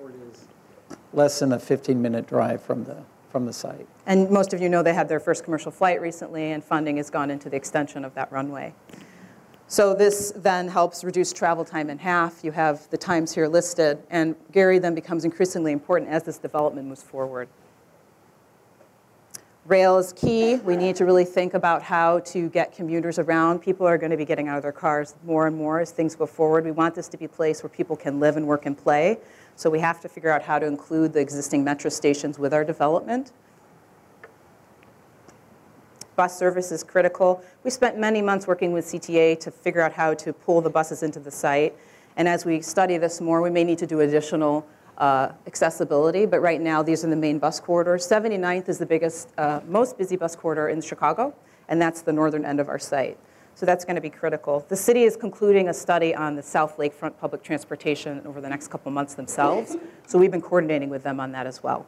[1.14, 2.98] less than a 15-minute drive from the,
[3.32, 3.88] from the site.
[4.06, 7.10] And most of you know they had their first commercial flight recently, and funding has
[7.10, 8.74] gone into the extension of that runway.
[9.70, 12.42] So this then helps reduce travel time in half.
[12.42, 16.88] You have the times here listed, and Gary then becomes increasingly important as this development
[16.88, 17.50] moves forward.
[19.66, 20.56] Rail is key.
[20.56, 23.60] We need to really think about how to get commuters around.
[23.60, 26.16] People are going to be getting out of their cars more and more as things
[26.16, 26.64] go forward.
[26.64, 29.18] We want this to be a place where people can live and work and play.
[29.58, 32.64] So we have to figure out how to include the existing metro stations with our
[32.64, 33.32] development.
[36.16, 37.44] Bus service is critical.
[37.64, 41.02] We spent many months working with CTA to figure out how to pull the buses
[41.02, 41.76] into the site.
[42.18, 44.64] And as we study this more, we may need to do additional
[45.00, 48.08] uh, accessibility, but right now these are the main bus corridors.
[48.08, 51.34] 79th is the biggest, uh, most busy bus corridor in Chicago,
[51.68, 53.18] and that's the northern end of our site.
[53.58, 54.64] So that's going to be critical.
[54.70, 58.68] The city is concluding a study on the South Lakefront public transportation over the next
[58.68, 59.76] couple months themselves.
[60.06, 61.88] So we've been coordinating with them on that as well.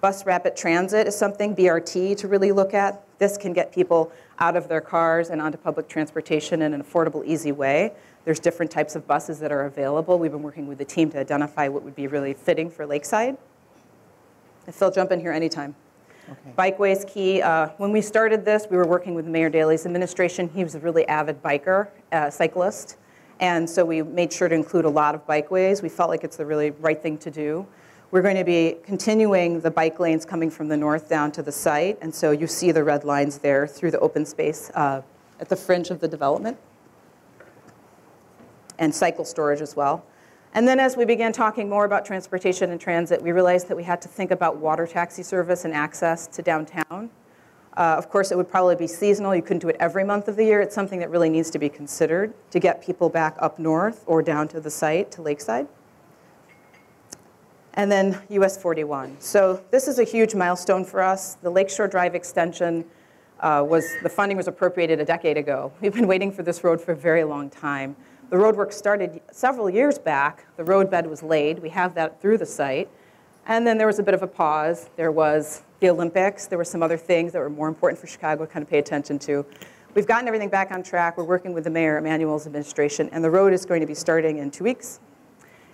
[0.00, 3.04] Bus rapid transit is something, BRT, to really look at.
[3.18, 7.22] This can get people out of their cars and onto public transportation in an affordable,
[7.26, 7.92] easy way.
[8.24, 10.18] There's different types of buses that are available.
[10.18, 13.36] We've been working with the team to identify what would be really fitting for Lakeside.
[14.66, 15.74] If Phil, jump in here anytime.
[16.30, 16.72] Okay.
[16.72, 17.42] Bikeways key.
[17.42, 20.48] Uh, when we started this, we were working with Mayor Daley's administration.
[20.48, 22.96] He was a really avid biker, uh, cyclist,
[23.40, 25.82] and so we made sure to include a lot of bikeways.
[25.82, 27.66] We felt like it's the really right thing to do.
[28.10, 31.52] We're going to be continuing the bike lanes coming from the north down to the
[31.52, 35.02] site, and so you see the red lines there through the open space uh,
[35.40, 36.56] at the fringe of the development,
[38.78, 40.06] and cycle storage as well.
[40.54, 43.82] And then as we began talking more about transportation and transit, we realized that we
[43.82, 47.10] had to think about water taxi service and access to downtown.
[47.76, 49.34] Uh, of course, it would probably be seasonal.
[49.34, 50.60] You couldn't do it every month of the year.
[50.60, 54.22] It's something that really needs to be considered to get people back up north or
[54.22, 55.66] down to the site, to Lakeside.
[57.76, 59.16] And then US 41.
[59.18, 61.34] So this is a huge milestone for us.
[61.34, 62.84] The Lakeshore Drive extension
[63.40, 65.72] uh, was, the funding was appropriated a decade ago.
[65.80, 67.96] We've been waiting for this road for a very long time.
[68.30, 70.46] The roadwork started several years back.
[70.56, 71.58] The roadbed was laid.
[71.58, 72.88] We have that through the site.
[73.46, 74.88] And then there was a bit of a pause.
[74.96, 76.46] There was the Olympics.
[76.46, 78.78] There were some other things that were more important for Chicago to kind of pay
[78.78, 79.44] attention to.
[79.94, 81.18] We've gotten everything back on track.
[81.18, 84.38] We're working with the mayor, Emanuel's administration, and the road is going to be starting
[84.38, 84.98] in two weeks,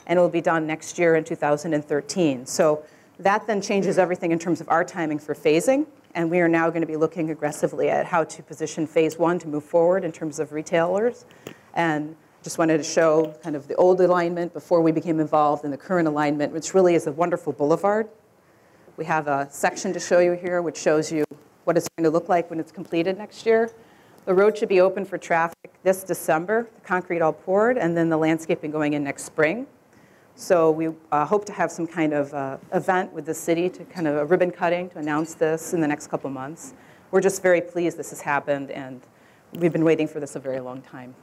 [0.07, 2.45] and it will be done next year in 2013.
[2.45, 2.85] So
[3.21, 6.69] that then changes everything in terms of our timing for phasing, and we are now
[6.69, 10.13] going to be looking aggressively at how to position phase one to move forward in
[10.13, 11.25] terms of retailers
[11.75, 15.71] and just wanted to show kind of the old alignment before we became involved in
[15.71, 18.09] the current alignment, which really is a wonderful boulevard.
[18.97, 21.25] We have a section to show you here which shows you
[21.65, 23.71] what it's going to look like when it's completed next year.
[24.25, 28.09] The road should be open for traffic this December, the concrete all poured, and then
[28.09, 29.67] the landscaping going in next spring.
[30.35, 33.85] So we uh, hope to have some kind of uh, event with the city to
[33.85, 36.75] kind of a ribbon cutting to announce this in the next couple months.
[37.11, 39.03] We're just very pleased this has happened, and
[39.55, 41.15] we've been waiting for this a very long time.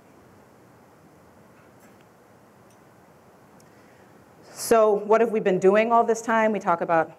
[4.57, 6.51] So what have we been doing all this time?
[6.51, 7.11] We talk about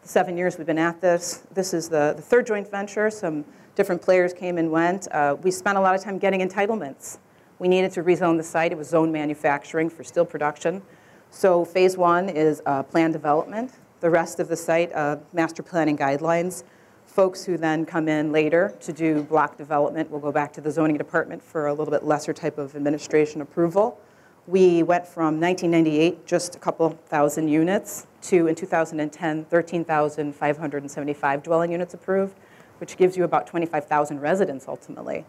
[0.00, 1.42] seven years we've been at this.
[1.52, 3.10] This is the, the third joint venture.
[3.10, 3.44] Some
[3.74, 5.06] different players came and went.
[5.12, 7.18] Uh, we spent a lot of time getting entitlements.
[7.58, 8.72] We needed to rezone the site.
[8.72, 10.80] It was zone manufacturing for steel production.
[11.30, 13.72] So phase one is uh, plan development.
[14.00, 16.64] The rest of the site, uh, master planning guidelines.
[17.04, 20.70] Folks who then come in later to do block development will go back to the
[20.70, 24.00] zoning department for a little bit lesser type of administration approval.
[24.46, 31.94] We went from 1998, just a couple thousand units, to in 2010, 13,575 dwelling units
[31.94, 32.36] approved,
[32.78, 35.24] which gives you about 25,000 residents ultimately.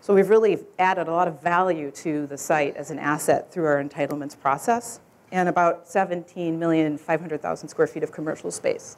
[0.00, 3.66] So we've really added a lot of value to the site as an asset through
[3.66, 5.00] our entitlements process
[5.32, 8.96] and about 17,500,000 square feet of commercial space.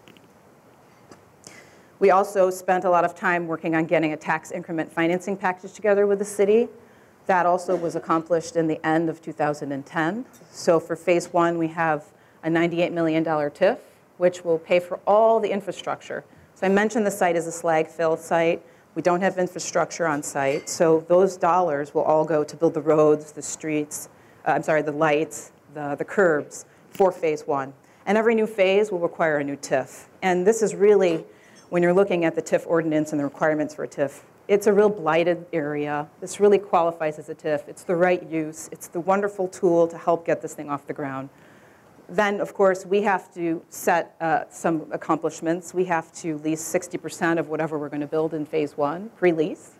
[1.99, 5.73] We also spent a lot of time working on getting a tax increment financing package
[5.73, 6.69] together with the city.
[7.27, 10.25] That also was accomplished in the end of 2010.
[10.51, 12.05] So for phase one, we have
[12.43, 13.79] a $98 million TIF,
[14.19, 16.25] which will pay for all the infrastructure.
[16.55, 18.63] So I mentioned the site is a slag fill site.
[18.95, 20.69] We don't have infrastructure on site.
[20.69, 24.09] So those dollars will all go to build the roads, the streets,
[24.47, 27.73] uh, I'm sorry, the lights, the, the curbs for phase one.
[28.05, 30.07] And every new phase will require a new TIF.
[30.23, 31.25] And this is really,
[31.71, 34.73] when you're looking at the TIF ordinance and the requirements for a TIF, it's a
[34.73, 36.09] real blighted area.
[36.21, 37.69] This really qualifies as a TIF.
[37.69, 38.69] It's the right use.
[38.73, 41.29] It's the wonderful tool to help get this thing off the ground.
[42.09, 45.73] Then, of course, we have to set uh, some accomplishments.
[45.73, 49.73] We have to lease 60% of whatever we're going to build in phase one, pre-lease.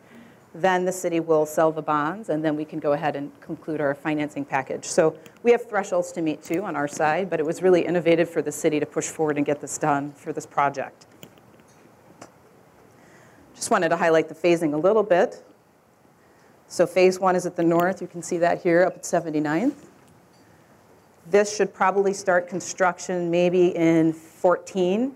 [0.55, 3.81] Then the city will sell the bonds, and then we can go ahead and conclude
[3.81, 4.85] our financing package.
[4.85, 8.29] So we have thresholds to meet too on our side, but it was really innovative
[8.31, 11.07] for the city to push forward and get this done for this project.
[13.63, 15.41] Just wanted to highlight the phasing a little bit.
[16.67, 18.03] So phase one is at the north.
[18.03, 19.77] You can see that here up at 79th.
[21.31, 25.13] This should probably start construction maybe in 14.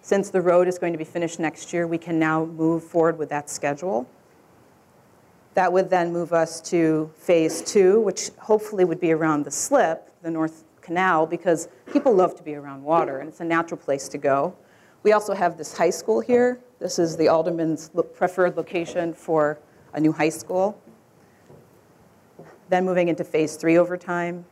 [0.00, 3.18] Since the road is going to be finished next year, we can now move forward
[3.18, 4.08] with that schedule.
[5.52, 10.10] That would then move us to phase two, which hopefully would be around the slip,
[10.22, 14.08] the North Canal, because people love to be around water, and it's a natural place
[14.08, 14.56] to go.
[15.02, 16.60] We also have this high school here.
[16.84, 19.58] This is the Alderman's preferred location for
[19.94, 20.78] a new high school.
[22.68, 24.44] Then moving into phase three over time,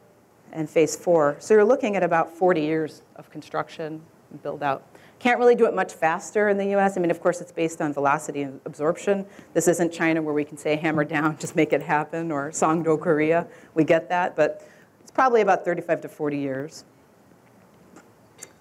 [0.50, 1.36] and phase four.
[1.40, 4.82] So you're looking at about 40 years of construction and build out.
[5.18, 6.96] Can't really do it much faster in the US.
[6.96, 9.26] I mean, of course, it's based on velocity and absorption.
[9.52, 12.98] This isn't China where we can say hammer down, just make it happen, or Songdo,
[12.98, 13.46] Korea.
[13.74, 14.66] We get that, but
[15.02, 16.86] it's probably about 35 to 40 years.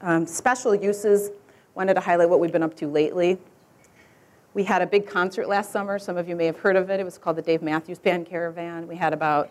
[0.02, 1.30] Um, special uses,
[1.74, 3.40] wanted to highlight what we've been up to lately.
[4.54, 5.98] We had a big concert last summer.
[5.98, 7.00] Some of you may have heard of it.
[7.00, 8.86] It was called the Dave Matthews Band Caravan.
[8.86, 9.50] We had about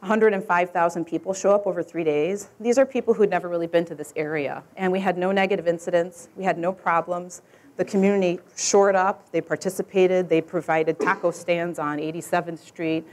[0.00, 2.50] 105,000 people show up over three days.
[2.60, 4.62] These are people who'd never really been to this area.
[4.76, 6.28] And we had no negative incidents.
[6.36, 7.40] We had no problems.
[7.78, 9.32] The community shored up.
[9.32, 10.28] They participated.
[10.28, 13.06] They provided taco stands on 87th Street.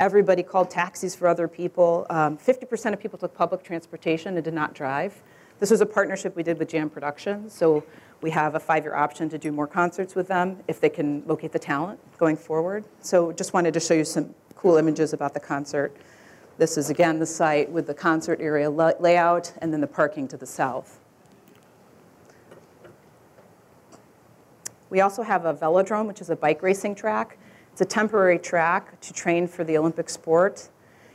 [0.00, 2.04] Everybody called taxis for other people.
[2.10, 5.22] 50% um, of people took public transportation and did not drive.
[5.60, 7.54] This was a partnership we did with Jam Productions.
[7.54, 7.84] So
[8.24, 11.52] we have a five-year option to do more concerts with them if they can locate
[11.52, 12.82] the talent going forward.
[13.02, 15.94] So just wanted to show you some cool images about the concert.
[16.56, 20.38] This is again the site with the concert area layout and then the parking to
[20.38, 20.98] the south.
[24.88, 27.36] We also have a velodrome, which is a bike racing track.
[27.72, 30.70] It's a temporary track to train for the Olympic sport.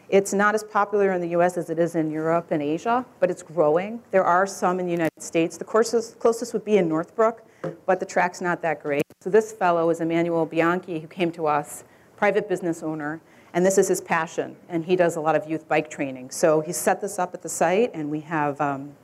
[0.09, 3.29] It's not as popular in the US as it is in Europe and Asia, but
[3.29, 4.01] it's growing.
[4.09, 5.55] There are some in the United States.
[5.55, 7.43] The closest, closest would be in Northbrook,
[7.85, 9.03] but the track's not that great.
[9.21, 11.83] So this fellow is Emmanuel Bianchi, who came to us,
[12.17, 13.21] private business owner,
[13.53, 16.31] and this is his passion, and he does a lot of youth bike training.
[16.31, 18.95] So he set this up at the site, and we have um,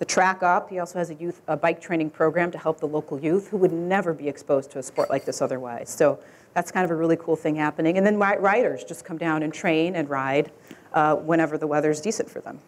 [0.00, 0.68] the track up.
[0.68, 3.56] He also has a youth a bike training program to help the local youth who
[3.58, 5.90] would never be exposed to a sport like this otherwise.
[5.90, 6.18] So
[6.54, 7.96] that's kind of a really cool thing happening.
[7.96, 10.50] And then riders just come down and train and ride
[10.92, 12.58] uh, whenever the weather's decent for them.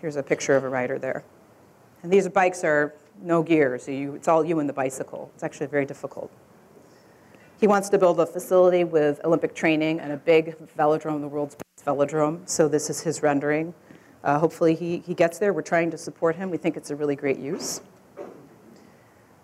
[0.00, 1.24] Here's a picture of a rider there.
[2.02, 3.84] And these bikes are no gears.
[3.84, 5.30] So you, it's all you and the bicycle.
[5.34, 6.30] It's actually very difficult.
[7.58, 11.54] He wants to build a facility with Olympic training and a big velodrome, the world's
[11.54, 12.46] best velodrome.
[12.46, 13.72] So this is his rendering.
[14.22, 15.54] Uh, hopefully he, he gets there.
[15.54, 16.50] We're trying to support him.
[16.50, 17.80] We think it's a really great use.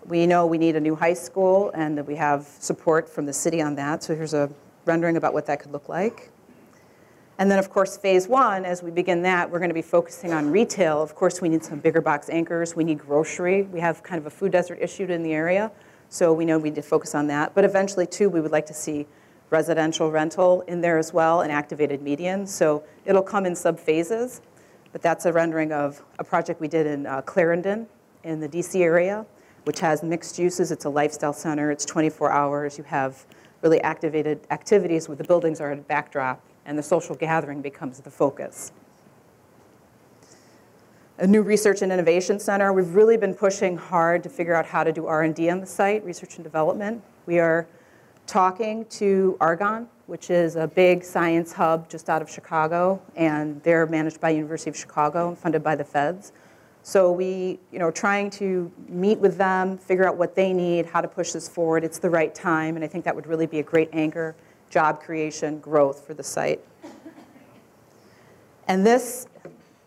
[0.05, 3.33] We know we need a new high school, and that we have support from the
[3.33, 4.03] city on that.
[4.03, 4.49] So here's a
[4.85, 6.31] rendering about what that could look like.
[7.39, 10.33] And then, of course, phase one, as we begin that, we're going to be focusing
[10.33, 11.01] on retail.
[11.01, 12.75] Of course, we need some bigger box anchors.
[12.75, 13.63] We need grocery.
[13.63, 15.71] We have kind of a food desert issue in the area,
[16.09, 17.55] so we know we need to focus on that.
[17.55, 19.07] But eventually, too, we would like to see
[19.49, 22.45] residential rental in there as well and activated median.
[22.45, 24.41] So it'll come in sub phases,
[24.91, 27.87] but that's a rendering of a project we did in uh, Clarendon
[28.23, 29.25] in the DC area,
[29.63, 30.71] which has mixed uses.
[30.71, 31.71] It's a lifestyle center.
[31.71, 32.77] It's 24 hours.
[32.77, 33.25] You have
[33.61, 38.11] really activated activities where the buildings are a backdrop and the social gathering becomes the
[38.11, 38.71] focus.
[41.19, 42.73] A new research and innovation center.
[42.73, 46.03] We've really been pushing hard to figure out how to do R&D on the site,
[46.03, 47.03] research and development.
[47.25, 47.67] We are
[48.25, 53.85] talking to Argonne, which is a big science hub just out of Chicago, and they're
[53.85, 56.31] managed by University of Chicago and funded by the feds.
[56.85, 60.99] So we, you know, trying to meet with them, figure out what they need, how
[60.99, 61.85] to push this forward.
[61.85, 64.35] It's the right time, and I think that would really be a great anchor
[64.69, 66.59] job creation, growth for the site.
[68.67, 69.27] And this,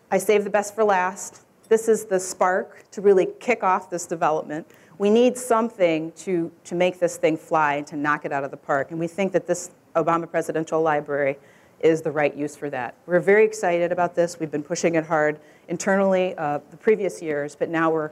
[0.09, 1.43] I save the best for last.
[1.69, 4.67] This is the spark to really kick off this development.
[4.97, 8.49] We need something to, to make this thing fly and to knock it out of
[8.49, 8.89] the park.
[8.89, 11.37] And we think that this Obama Presidential Library
[11.79, 12.95] is the right use for that.
[13.05, 14.39] We're very excited about this.
[14.39, 18.11] We've been pushing it hard internally uh, the previous years, but now we're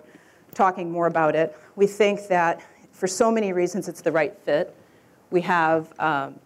[0.54, 1.58] talking more about it.
[1.76, 2.62] We think that
[2.92, 4.76] for so many reasons it's the right fit.
[5.32, 6.40] We have um,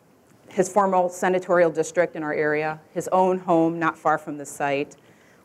[0.50, 4.96] his formal senatorial district in our area, his own home not far from the site.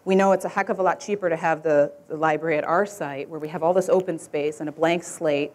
[0.04, 2.64] We know it's a heck of a lot cheaper to have the, the library at
[2.64, 5.52] our site where we have all this open space and a blank slate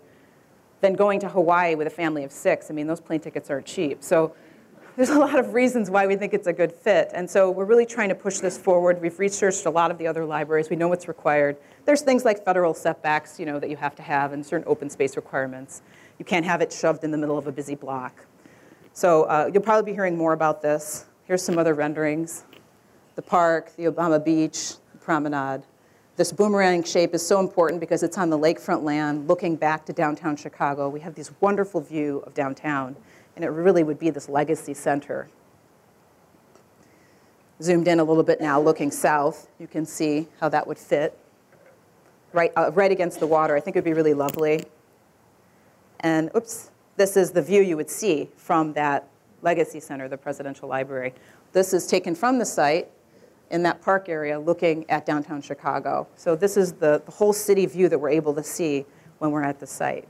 [0.82, 2.70] than going to Hawaii with a family of six.
[2.70, 4.04] I mean, those plane tickets are cheap.
[4.04, 4.34] So
[5.00, 7.10] there's a lot of reasons why we think it's a good fit.
[7.14, 9.02] And so we're really trying to push this forward.
[9.02, 10.70] We've researched a lot of the other libraries.
[10.70, 11.56] We know what's required.
[11.86, 14.89] There's things like federal setbacks, you know, that you have to have and certain open
[14.89, 15.84] space requirements.
[16.18, 18.26] You can't have it shoved in the middle of a busy block.
[18.91, 21.06] So uh, you'll probably be hearing more about this.
[21.24, 22.43] Here's some other renderings.
[23.16, 25.62] The park, the Obama Beach, the promenade.
[26.18, 29.93] This boomerang shape is so important because it's on the lakefront land looking back to
[29.93, 30.89] downtown Chicago.
[30.89, 32.97] We have this wonderful view of downtown,
[33.36, 35.30] and it really would be this legacy center.
[37.62, 41.18] Zoomed in a little bit now, looking south, you can see how that would fit.
[42.32, 43.56] Right, uh, right against the water.
[43.56, 44.64] I think it would be really lovely.
[46.02, 49.08] And, oops, this is the view you would see from that
[49.42, 51.14] legacy center, the presidential library.
[51.54, 52.90] This is taken from the site
[53.50, 56.08] in that park area looking at downtown Chicago.
[56.16, 58.86] So this is the, the whole city view that we're able to see
[59.18, 60.08] when we're at the site.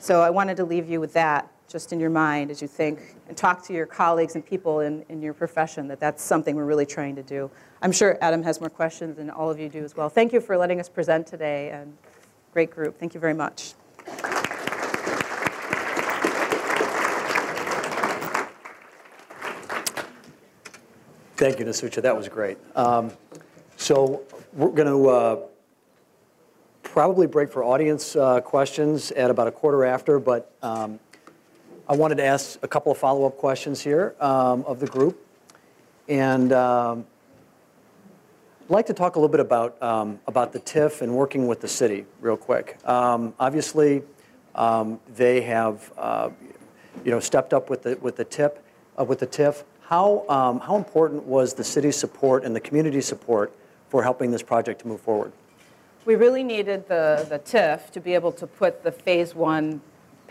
[0.00, 3.16] So I wanted to leave you with that just in your mind as you think
[3.28, 6.66] and talk to your colleagues and people in, in your profession that that's something we're
[6.66, 7.50] really trying to do.
[7.80, 10.10] I'm sure Adam has more questions and all of you do as well.
[10.10, 11.96] Thank you for letting us present today and
[12.52, 12.98] great group.
[12.98, 13.72] Thank you very much.
[21.36, 22.02] Thank you, Nasutsa.
[22.02, 22.58] That was great.
[22.76, 23.10] Um,
[23.76, 25.40] so we're going to uh,
[26.82, 31.00] probably break for audience uh, questions at about a quarter after, but um,
[31.88, 35.26] I wanted to ask a couple of follow-up questions here um, of the group.
[36.08, 37.04] And um,
[38.62, 41.60] I'd like to talk a little bit about, um, about the TIF and working with
[41.60, 42.78] the city real quick.
[42.88, 44.02] Um, obviously,
[45.16, 46.30] they have uh,
[47.04, 48.64] you know, stepped up with the, with the tip,
[48.98, 49.64] uh, with the TIF.
[49.80, 53.52] How, um, how important was the city's support and the community support
[53.88, 55.32] for helping this project to move forward?
[56.04, 59.80] We really needed the, the TIF to be able to put the phase one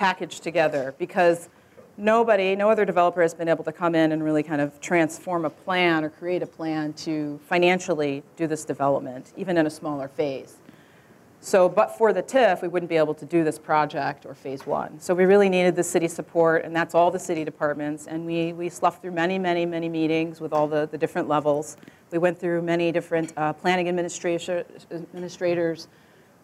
[0.01, 1.47] package together because
[1.95, 5.45] nobody, no other developer has been able to come in and really kind of transform
[5.45, 10.07] a plan or create a plan to financially do this development, even in a smaller
[10.07, 10.57] phase.
[11.39, 14.65] So, but for the TIF, we wouldn't be able to do this project or phase
[14.65, 14.99] one.
[14.99, 18.07] So we really needed the city support, and that's all the city departments.
[18.07, 21.77] And we, we sloughed through many, many, many meetings with all the, the different levels.
[22.11, 25.87] We went through many different uh, planning administrators,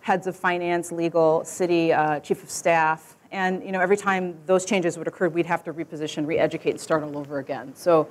[0.01, 3.16] heads of finance, legal, city uh, chief of staff.
[3.31, 6.79] And you know, every time those changes would occur, we'd have to reposition, re-educate, and
[6.79, 7.75] start all over again.
[7.75, 8.09] So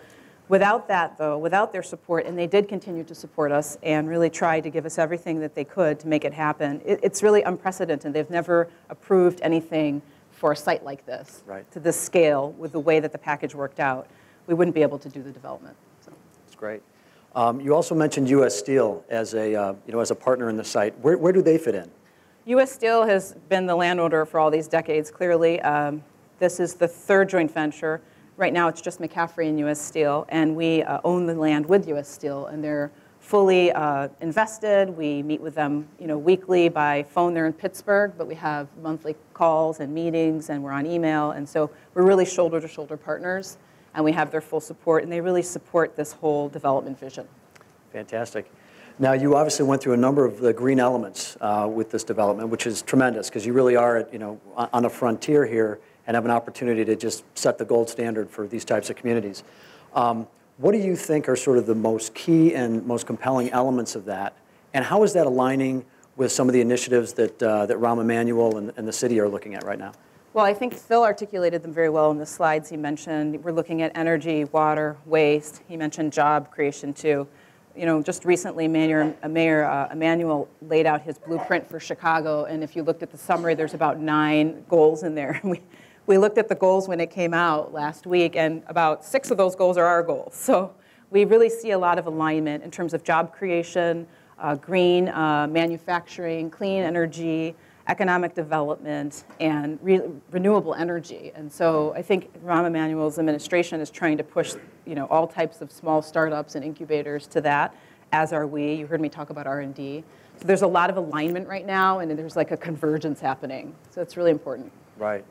[0.49, 4.31] Without that, though, without their support, and they did continue to support us and really
[4.31, 7.43] try to give us everything that they could to make it happen, it, it's really
[7.43, 8.13] unprecedented.
[8.13, 11.69] They've never approved anything for a site like this right.
[11.73, 14.07] to this scale with the way that the package worked out.
[14.47, 15.77] We wouldn't be able to do the development.
[16.05, 16.13] So.
[16.45, 16.83] That's great.
[17.35, 18.57] Um, you also mentioned U.S.
[18.57, 20.97] Steel as a, uh, you know, as a partner in the site.
[21.01, 21.91] Where, where do they fit in?
[22.47, 22.71] U.S.
[22.71, 25.61] Steel has been the landowner for all these decades, clearly.
[25.63, 26.05] Um,
[26.39, 28.01] this is the third joint venture.
[28.37, 29.81] Right now, it's just McCaffery and U.S.
[29.81, 32.09] Steel, and we uh, own the land with U.S.
[32.09, 34.91] Steel, and they're fully uh, invested.
[34.91, 37.35] We meet with them, you know, weekly by phone.
[37.35, 41.33] They're in Pittsburgh, but we have monthly calls and meetings, and we're on email.
[41.33, 43.59] And so we're really shoulder-to-shoulder partners,
[43.97, 47.27] and we have their full support, and they really support this whole development vision.
[47.93, 48.49] Fantastic.
[48.99, 52.49] Now, you obviously went through a number of the green elements uh, with this development,
[52.49, 56.15] which is tremendous, because you really are, at, you know, on a frontier here and
[56.15, 59.45] have an opportunity to just set the gold standard for these types of communities.
[59.95, 60.27] Um,
[60.59, 64.07] What do you think are sort of the most key and most compelling elements of
[64.07, 64.33] that?
[64.73, 65.85] And how is that aligning
[66.17, 69.29] with some of the initiatives that, uh, that Rahm Emanuel and, and the city are
[69.29, 69.93] looking at right now?
[70.33, 73.45] Well, I think Phil articulated them very well in the slides he mentioned.
[73.45, 75.61] We're looking at energy, water, waste.
[75.69, 77.27] He mentioned job creation too.
[77.77, 82.47] You know, just recently, Mayor, uh, Mayor uh, Emanuel laid out his blueprint for Chicago,
[82.47, 85.41] and if you looked at the summary, there's about nine goals in there.
[85.45, 85.61] We,
[86.07, 89.37] we looked at the goals when it came out last week, and about six of
[89.37, 90.35] those goals are our goals.
[90.37, 90.73] So
[91.11, 94.07] we really see a lot of alignment in terms of job creation,
[94.39, 97.57] uh, green uh, manufacturing, clean energy,
[97.89, 101.31] economic development, and re- renewable energy.
[101.35, 105.61] And so I think Rahm Emanuel's administration is trying to push, you know, all types
[105.61, 107.75] of small startups and incubators to that,
[108.13, 108.75] as are we.
[108.75, 110.03] You heard me talk about R&D.
[110.39, 113.75] So there's a lot of alignment right now, and there's like a convergence happening.
[113.91, 114.73] So it's really important.
[114.99, 115.25] Right.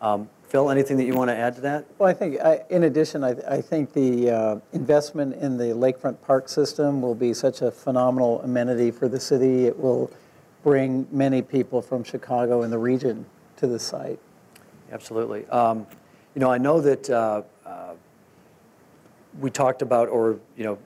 [0.00, 1.84] Um, Phil, anything that you want to add to that?
[1.98, 6.22] Well, I think, I- in addition, I I think the uh, investment in the lakefront
[6.22, 9.66] park system will be such a phenomenal amenity for the city.
[9.66, 10.10] It will
[10.62, 13.24] bring many people from Chicago and the region
[13.56, 14.18] to the site.
[14.92, 15.46] Absolutely.
[15.48, 15.86] Um,
[16.34, 17.94] You know, I know that uh, uh,
[19.40, 20.78] we talked about, or, you know,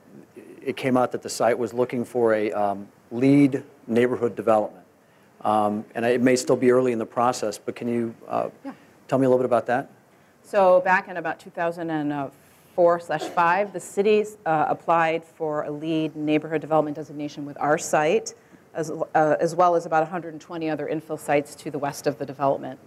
[0.65, 4.85] it came out that the site was looking for a um, LEED neighborhood development.
[5.43, 8.73] Um, And it may still be early in the process, but can you uh, Yeah.
[9.09, 9.89] tell me a little bit about that?
[10.43, 16.61] So back in about 2004 slash 5, the city uh, applied for a LEED neighborhood
[16.61, 18.35] development designation with our site,
[18.75, 22.27] as, uh, as well as about 120 other infill sites to the west of the
[22.27, 22.79] development.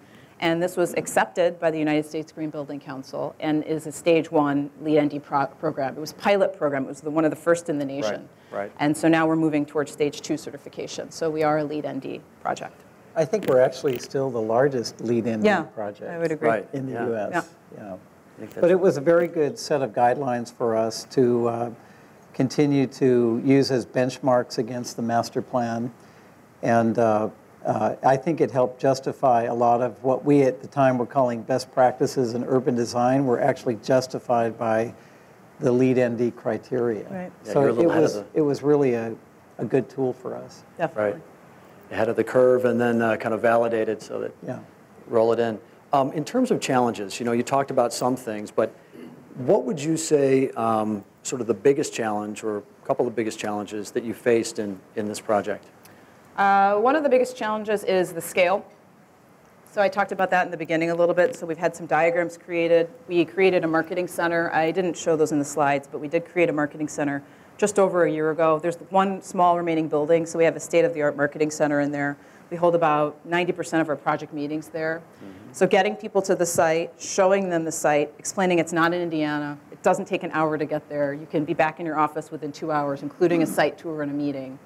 [0.42, 4.32] And this was accepted by the United States Green Building Council and is a stage
[4.32, 5.96] one LEED ND pro- program.
[5.96, 6.84] It was pilot program.
[6.84, 8.28] It was the, one of the first in the nation.
[8.52, 8.72] right.
[8.80, 11.10] And so now we're moving towards stage two certification.
[11.10, 12.82] So we are a LEED ND project.
[13.16, 16.12] I think we're actually still the largest lead-in Yeah, project.
[16.12, 16.50] I would agree.
[16.50, 16.68] Right.
[16.74, 17.08] In the Yeah.
[17.14, 17.50] US.
[17.78, 17.96] Yeah.
[18.42, 18.48] Yeah.
[18.60, 21.70] But it was a very good set of guidelines for us to uh,
[22.46, 25.92] continue to use as benchmarks against the master plan.
[26.62, 27.30] And uh,
[27.66, 31.06] uh, I think it helped justify a lot of what we at the time were
[31.06, 34.94] calling best practices in urban design were actually justified by
[35.62, 37.06] the LEED ND criteria.
[37.10, 37.32] Right.
[37.46, 39.16] Yeah, So it little ahead of was, the- it was really a,
[39.58, 40.64] a good tool for us.
[40.78, 41.14] Definitely.
[41.14, 41.22] Right.
[41.92, 44.60] Ahead of the curve and then uh, kind of validated so that Yeah.
[45.08, 45.58] roll it in.
[45.94, 48.76] Um, In terms of challenges, you know, you talked about some things, but
[49.36, 53.38] what would you say um, sort of the biggest challenge or a couple of biggest
[53.38, 55.66] challenges that you faced in, in this project?
[56.38, 58.66] Uh, one of the biggest challenges is the scale.
[59.72, 61.36] So I talked about that in the beginning a little bit.
[61.36, 62.90] So we've had some diagrams created.
[63.10, 64.54] We created a marketing center.
[64.54, 67.22] I didn't show those in the slides, but we did create a marketing center
[67.58, 68.60] just over a year ago.
[68.60, 72.18] There's one small remaining building, so we have a state-of-the-art marketing center in there.
[72.50, 75.02] We hold about 90% of our project meetings there.
[75.52, 79.58] So getting people to the site, showing them the site, explaining it's not in Indiana,
[79.72, 81.14] it doesn't take an hour to get there.
[81.14, 84.12] You can be back in your office within two hours, including a site tour and
[84.12, 84.60] a meeting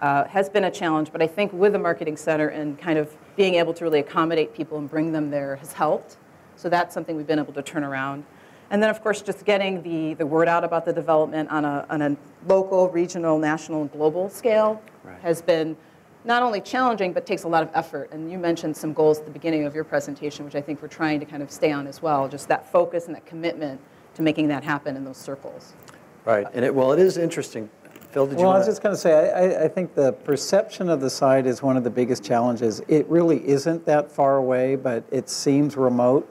[0.00, 3.14] uh, has been a challenge, but I think with the marketing center and kind of
[3.36, 6.16] being able to really accommodate people and bring them there has helped.
[6.56, 8.24] So that's something we've been able to turn around.
[8.70, 11.86] And then, of course, just getting the, the word out about the development on a,
[11.90, 12.16] on a
[12.46, 15.18] local, regional, national, and global scale Right.
[15.22, 15.76] has been
[16.24, 18.10] not only challenging, but takes a lot of effort.
[18.12, 20.88] And you mentioned some goals at the beginning of your presentation, which I think we're
[20.88, 23.80] trying to kind of stay on as well, just that focus and that commitment
[24.14, 25.74] to making that happen in those circles.
[26.24, 26.46] Right.
[26.52, 27.70] And it, well, it is interesting.
[28.10, 30.12] Phil, did you Well, I was just going to say, I, I- I think the
[30.12, 32.82] perception of the site is one of the biggest challenges.
[32.88, 36.28] It really isn't that far away, but it seems remote.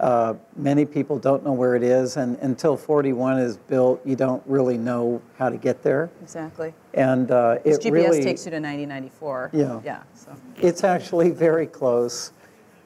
[0.00, 4.42] Uh, Many people don't know where it is, and until 41 is built, you don't
[4.46, 6.10] really know how to get there.
[6.22, 6.72] Exactly.
[6.94, 9.50] And uh, This it GPS really, takes you to 9094.
[9.52, 9.80] Yeah.
[9.84, 10.32] Yeah, so.
[10.56, 12.32] it's actually very close.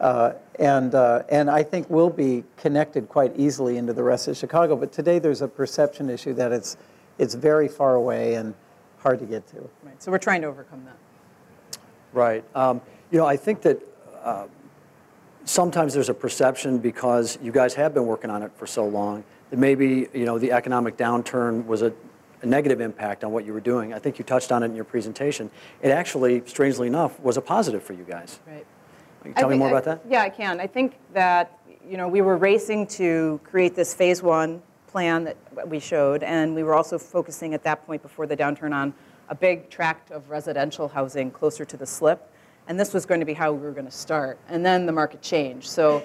[0.01, 4.37] Uh, And, uh, and I think we'll be connected quite easily into the rest of
[4.37, 4.77] Chicago.
[4.77, 6.77] But today, there's a perception issue that it's,
[7.19, 8.55] it's very far away and
[8.99, 9.69] hard to get to.
[9.85, 11.79] Right, so we're trying to overcome that.
[12.13, 12.45] Right.
[12.55, 13.79] Um, You know, I think that
[14.23, 14.47] uh,
[15.45, 19.25] sometimes there's a perception because you guys have been working on it for so long
[19.51, 21.93] that maybe, you know, the economic downturn was a
[22.43, 23.95] a negative impact on what you were doing.
[23.95, 25.51] I think you touched on it in your presentation.
[25.81, 28.39] It actually, strangely enough, was a positive for you guys.
[28.47, 28.67] Right.
[29.23, 30.03] Can you I tell me more I- about that?
[30.07, 30.61] Yeah, I can.
[30.61, 35.67] I think that, you know, we were racing to create this phase one plan that
[35.67, 38.93] we showed, and we were also focusing at that point before the downturn on
[39.31, 42.31] a big tract of residential housing closer to the slip.
[42.67, 44.39] And this was going to be how we were going to start.
[44.49, 45.69] And then the market changed.
[45.69, 46.03] So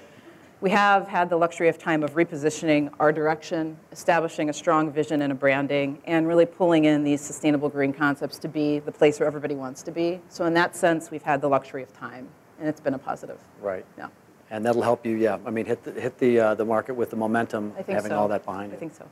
[0.62, 5.22] we have had the luxury of time of repositioning our direction, establishing a strong vision
[5.22, 9.20] and a branding, and really pulling in these sustainable green concepts to be the place
[9.20, 10.20] where everybody wants to be.
[10.28, 12.28] So in that sense, we've had the luxury of time,
[12.60, 13.40] and it's been a positive.
[13.62, 13.86] Right.
[13.98, 14.10] Yeah.
[14.52, 17.10] And that'll help you, yeah, I mean, hit the, hit the, uh, the market with
[17.10, 18.20] the momentum, having so.
[18.20, 18.76] all that behind it.
[18.76, 19.08] I think so.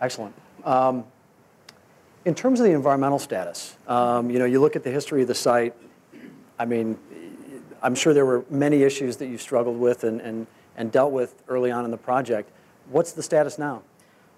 [0.00, 0.34] Excellent.
[0.64, 1.04] Um,
[2.24, 5.28] In terms of the environmental status, um, you know, you look at the history of
[5.28, 5.74] the site,
[6.58, 6.98] I mean,
[7.82, 10.46] I'm sure there were many issues that you struggled with and, and,
[10.76, 12.50] and dealt with early on in the project.
[12.90, 13.82] What's the status now?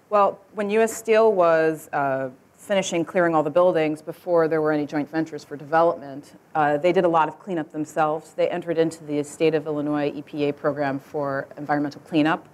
[0.09, 0.95] Well, when U.S.
[0.95, 5.55] Steel was uh, finishing clearing all the buildings before there were any joint ventures for
[5.55, 8.33] development, uh, they did a lot of cleanup themselves.
[8.33, 12.47] They entered into the state of Illinois EPA program for environmental cleanup.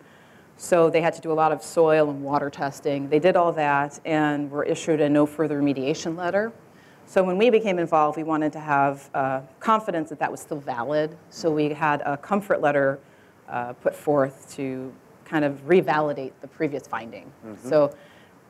[0.55, 3.09] So they had to do a lot of soil and water testing.
[3.09, 6.51] They did all that and were issued a no further remediation letter.
[7.07, 10.59] So when we became involved, we wanted to have uh, confidence that that was still
[10.59, 11.17] valid.
[11.29, 12.99] So we had a comfort letter
[13.47, 14.93] uh, put forth to
[15.23, 17.31] kind of revalidate the previous finding.
[17.63, 17.95] So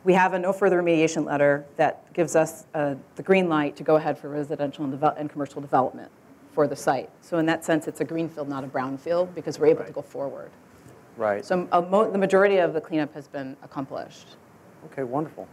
[0.04, 3.84] we have a no further remediation letter that gives us uh, the green light to
[3.84, 6.12] go ahead for residential and, and commercial development
[6.54, 7.12] for the site.
[7.22, 10.02] So in that sense, it's a greenfield, not a brownfield, because we're able to go
[10.02, 10.50] forward.
[11.16, 11.46] Right.
[11.46, 14.38] So uh, mo- the majority of the cleanup has been accomplished.
[14.86, 15.48] Okay, wonderful.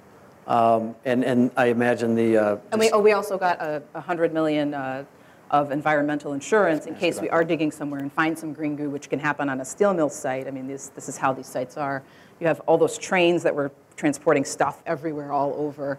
[0.46, 2.36] Um, And, and I imagine the.
[2.36, 5.04] uh, And we, oh, we also got a, a hundred million uh,
[5.50, 9.08] of environmental insurance in case we are digging somewhere and find some green goo, which
[9.08, 10.46] can happen on a steel mill site.
[10.48, 12.02] I mean, this, this is how these sites are.
[12.40, 15.98] You have all those trains that were transporting stuff everywhere, all over.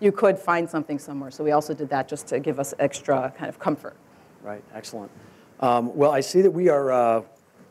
[0.00, 1.30] You could find something somewhere.
[1.30, 3.96] So we also did that just to give us extra kind of comfort.
[4.42, 5.10] Right, excellent.
[5.60, 7.22] Um, Well, I see that we are uh,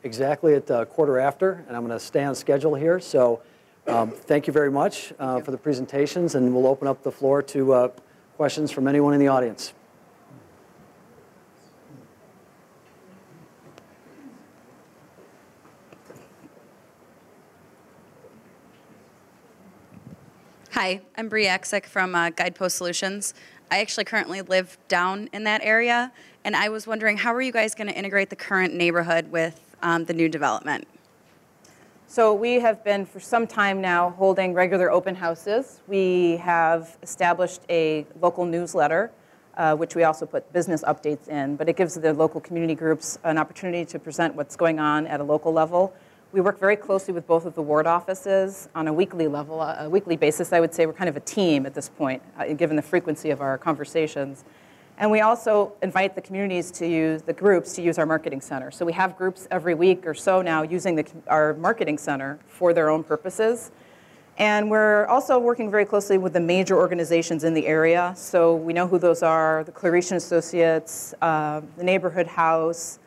[0.04, 3.00] exactly at uh, quarter after, and I'm going to stay on schedule here.
[3.00, 3.40] So
[3.86, 7.42] um, thank you very much uh, for the presentations, and we'll open up the floor
[7.42, 7.88] to uh,
[8.36, 9.72] questions from anyone in the audience.
[20.72, 23.32] Hi, I'm Bree Axick from uh, Guidepost Solutions.
[23.70, 26.12] I actually currently live down in that area,
[26.44, 29.76] and I was wondering how are you guys going to integrate the current neighborhood with
[29.82, 30.88] um, the new development?
[32.06, 35.80] So we have been for some time now holding regular open houses.
[35.88, 39.10] We have established a local newsletter,
[39.56, 43.18] uh, which we also put business updates in, but it gives the local community groups
[43.24, 45.94] an opportunity to present what's going on at a local level.
[46.30, 49.76] We work very closely with both of the ward offices on a weekly level, uh,
[49.78, 50.52] a weekly basis.
[50.52, 53.30] I would say we're kind of a team at this point, uh, given the frequency
[53.30, 54.44] of our conversations.
[54.96, 58.70] And we also invite the communities to use, the groups to use our marketing center.
[58.70, 62.72] So we have groups every week or so now using the, our marketing center for
[62.72, 63.72] their own purposes.
[64.38, 68.12] And we're also working very closely with the major organizations in the area.
[68.16, 72.98] So we know who those are, the Claretian Associates, uh, the Neighborhood House.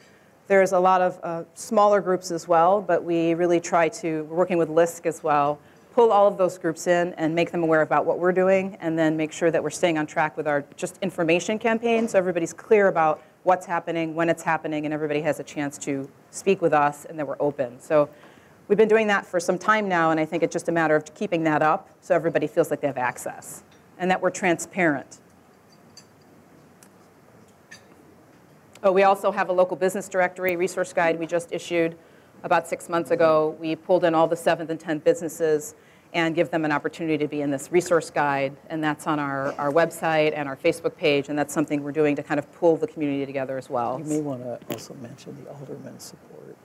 [0.47, 4.37] There's a lot of uh, smaller groups as well, but we really try to, we're
[4.37, 5.59] working with LISC as well,
[5.97, 8.99] pull all of those groups in and make them aware about what we're doing, and
[8.99, 12.53] then make sure that we're staying on track with our just information campaign so everybody's
[12.53, 16.71] clear about what's happening, when it's happening, and everybody has a chance to speak with
[16.71, 17.79] us and that we're open.
[17.79, 18.07] So
[18.67, 20.95] we've been doing that for some time now, and I think it's just a matter
[20.95, 23.63] of keeping that up so everybody feels like they have access
[23.97, 25.17] and that we're transparent.
[28.83, 31.97] Oh, we also have a local business directory resource guide we just issued
[32.43, 33.57] about six months ago.
[33.59, 35.73] We pulled in all the seventh and 10th businesses
[36.13, 38.55] and give them an opportunity to be in this resource guide.
[38.69, 41.29] And that's on our, our website and our Facebook page.
[41.29, 43.99] And that's something we're doing to kind of pull the community together as well.
[43.99, 46.55] You may want to also mention the alderman support.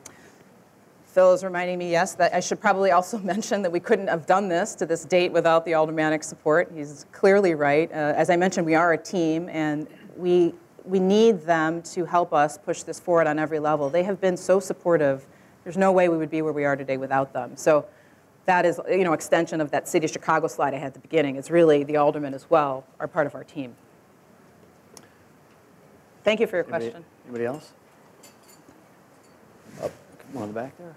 [1.12, 4.26] Phil is reminding me, yes, that I should probably also mention that we couldn't have
[4.26, 6.72] done this to this date without the aldermanic support.
[6.74, 7.90] He's clearly right.
[7.93, 9.86] Uh, as I mentioned, we are a team, and
[10.16, 10.55] we,
[10.86, 13.90] we need them to help us push this forward on every level.
[13.90, 15.26] They have been so supportive.
[15.64, 17.59] There's no way we would be where we are today without them.
[17.59, 17.84] So
[18.47, 21.01] that is, you know, extension of that City of Chicago slide I had at the
[21.01, 21.36] beginning.
[21.36, 23.74] It's really the aldermen as well are part of our team.
[26.24, 27.05] Thank you for your Anybody- question.
[27.24, 27.72] Anybody else?
[29.82, 29.90] Up,
[30.32, 30.95] one in the back there.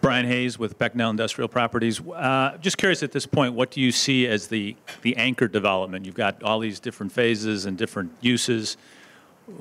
[0.00, 2.00] Brian Hayes with Becknell Industrial Properties.
[2.00, 6.06] Uh, Just curious at this point, what do you see as the, the anchor development?
[6.06, 8.76] You've got all these different phases and different uses.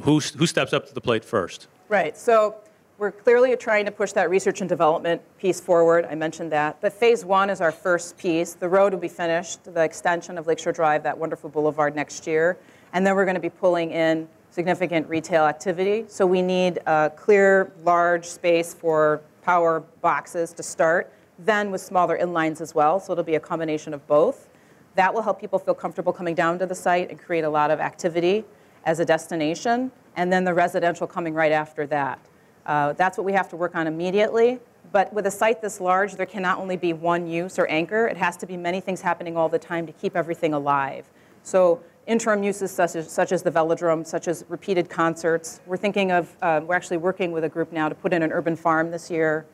[0.01, 1.67] Who, who steps up to the plate first?
[1.89, 2.17] Right.
[2.17, 2.55] So
[2.97, 6.05] we're clearly trying to push that research and development piece forward.
[6.09, 6.79] I mentioned that.
[6.81, 8.53] But phase one is our first piece.
[8.53, 12.57] The road will be finished, the extension of Lakeshore Drive, that wonderful boulevard next year.
[12.93, 16.05] And then we're going to be pulling in significant retail activity.
[16.07, 22.19] So we need a clear, large space for power boxes to start, then with smaller
[22.19, 22.99] inlines as well.
[22.99, 24.47] So it'll be a combination of both.
[24.93, 27.71] That will help people feel comfortable coming down to the site and create a lot
[27.71, 28.45] of activity
[28.85, 32.19] as a destination, and then the residential coming right after that.
[32.65, 34.59] Uh, That's what we have to work on immediately.
[34.91, 38.07] But with a site this large, there cannot only be one use or anchor.
[38.07, 41.09] It has to be many things happening all the time to keep everything alive.
[41.43, 45.61] So interim uses such as, such as the velodrome, such as repeated concerts.
[45.65, 48.33] We're thinking of, uh, we're actually working with a group now to put in an
[48.33, 49.45] urban farm this year.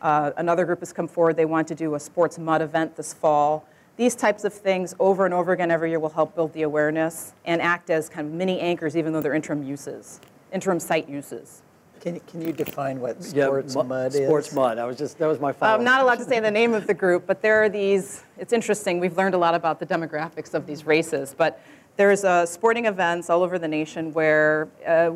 [0.00, 3.12] Uh, Another group has come forward, they want to do a sports mud event this
[3.12, 3.68] fall.
[3.96, 7.32] These types of things over and over again every year will help build the awareness
[7.46, 10.20] and act as kind of mini anchors, even though they're interim uses,
[10.52, 11.62] interim site uses.
[12.00, 14.26] Can you, can you define what sports mu- mud is?
[14.26, 15.78] Sports mud, I was just, that was my follow-up.
[15.78, 18.52] I'm not allowed to say the name of the group, but there are these, it's
[18.52, 21.60] interesting, we've learned a lot about the demographics of these races, but
[21.96, 25.10] there's uh, sporting events all over the nation where uh,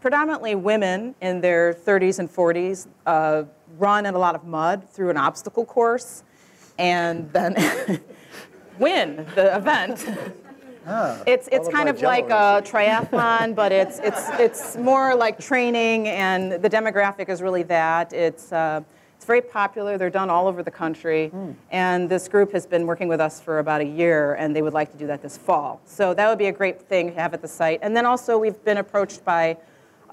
[0.00, 3.44] predominantly women in their 30s and 40s uh,
[3.78, 6.24] run in a lot of mud through an obstacle course
[6.78, 7.54] and then
[8.78, 10.06] win the event.
[11.26, 16.52] It's, it's kind of like a triathlon, but it's, it's, it's more like training, and
[16.52, 18.12] the demographic is really that.
[18.12, 18.82] It's, uh,
[19.16, 19.96] it's very popular.
[19.96, 21.32] They're done all over the country.
[21.70, 24.74] And this group has been working with us for about a year, and they would
[24.74, 25.80] like to do that this fall.
[25.86, 27.78] So that would be a great thing to have at the site.
[27.80, 29.56] And then also, we've been approached by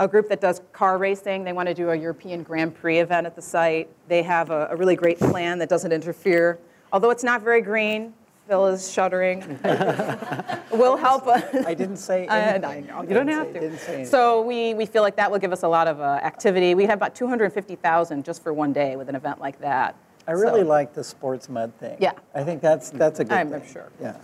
[0.02, 1.44] a group that does car racing.
[1.44, 3.88] They want to do a European Grand Prix event at the site.
[4.08, 6.58] They have a, a really great plan that doesn't interfere.
[6.92, 8.14] Although it's not very green,
[8.48, 9.60] Phil is shuddering.
[10.72, 11.44] will help us.
[11.68, 12.66] I didn't say anything.
[12.66, 13.60] I know, I you don't have say- to.
[13.60, 14.06] didn't say.
[14.06, 16.74] So we, we feel like that will give us a lot of uh, activity.
[16.74, 19.96] We have about 250,000 just for one day with an event like that.
[20.28, 21.98] I really So- like the sports mud thing.
[22.00, 22.14] Yeah.
[22.34, 23.72] I think that's, that's a good I'm thing.
[23.72, 23.92] sure.
[24.02, 24.18] Yeah.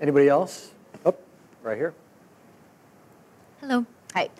[0.00, 0.70] Anybody else?
[1.04, 1.14] Oh,
[1.62, 1.92] right here.
[3.60, 3.84] Hello.
[4.16, 4.30] Hi.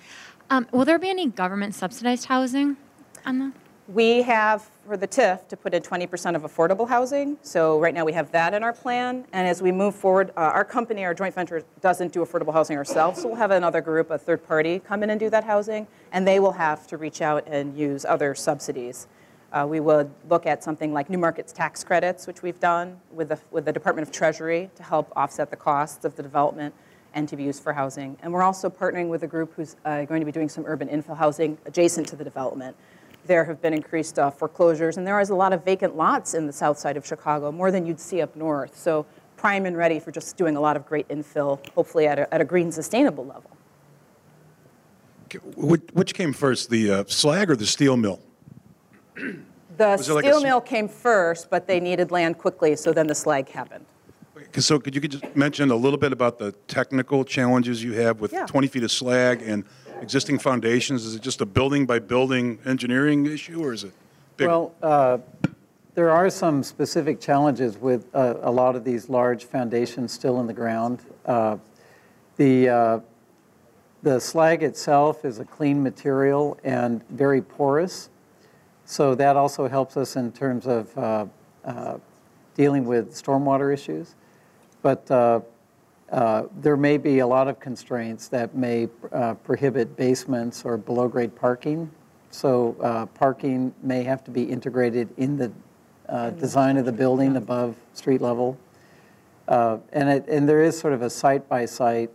[0.49, 2.79] Um, will there be any government subsidized housing
[3.27, 3.53] on the?
[3.89, 7.37] We have, for the TIF, to put in 20% of affordable housing.
[7.43, 9.27] So right now, we have that in our plan.
[9.35, 12.79] And as we move forward, uh, our company, our joint venture, doesn't do affordable housing
[12.79, 13.21] ourselves.
[13.21, 15.87] So we'll have another group, a third party, come in and do that housing.
[16.11, 19.09] And they will have to reach out and use other subsidies.
[19.53, 23.29] Uh, We would look at something like New Markets tax credits, which we've done with
[23.29, 26.75] the, with the Department of Treasury to help offset the costs of the development
[27.17, 28.17] and to be used for housing.
[28.23, 30.87] And we're also partnering with a group who's uh, going to be doing some urban
[30.87, 32.77] infill housing adjacent to the development.
[33.25, 36.47] There have been increased uh, foreclosures, and there is a lot of vacant lots in
[36.47, 38.79] the south side of Chicago, more than you'd see up north.
[38.79, 39.07] So
[39.37, 42.41] prime and ready for just doing a lot of great infill, hopefully at a, at
[42.41, 43.51] a green sustainable level.
[45.57, 48.21] Which which came first, the uh, slag or the steel mill?
[49.15, 53.15] The it like steel mill came first, but they needed land quickly, so then the
[53.15, 53.87] slag happened.
[54.59, 58.21] So could you could just mention a little bit about the technical challenges you have
[58.21, 58.47] with Yeah.
[58.47, 59.65] 20 feet of slag and
[60.01, 61.05] existing foundations?
[61.05, 63.93] Is it just a building by building engineering issue, or is it
[64.37, 64.49] bigger?
[64.51, 65.19] Well, uh,
[65.95, 70.47] there are some specific challenges with uh, a lot of these large foundations still in
[70.47, 71.01] the ground.
[71.25, 71.59] Uh,
[72.39, 73.01] The, uh,
[74.03, 78.11] the slag itself is a clean material and very porous,
[78.85, 81.25] so that also helps us in terms of uh,
[81.65, 81.97] uh,
[82.55, 84.15] dealing with stormwater issues.
[84.87, 85.41] But uh,
[86.13, 91.35] uh, there may be a lot of constraints that may uh, prohibit basements or below-grade
[91.35, 91.91] parking.
[92.31, 95.51] So uh, parking may have to be integrated in the
[96.09, 98.57] uh, design of the building above street level.
[99.49, 102.13] Uh, And it, and there is sort of a site-by-site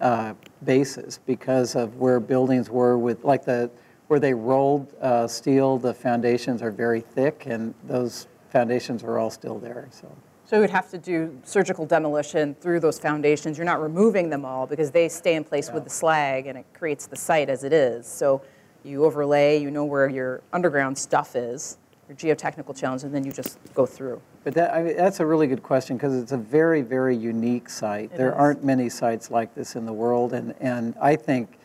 [0.00, 3.68] uh, basis because of where buildings were with, like the,
[4.06, 9.30] where they rolled uh, steel, the foundations are very thick, and those foundations are all
[9.30, 10.06] still there, so.
[10.54, 13.58] So you would have to do surgical demolition through those foundations.
[13.58, 16.64] You're not removing them all because they stay in place with the slag and it
[16.72, 18.06] creates the site as it is.
[18.06, 18.40] So
[18.84, 21.78] you overlay, you know where your underground stuff is,
[22.08, 24.22] your geotechnical challenge, and then you just go through.
[24.44, 27.68] But that, I mean, that's a really good question, because it's a very, very unique
[27.68, 28.16] site.
[28.16, 28.36] There is.
[28.36, 31.58] aren't many sites like this in the world, and, and I think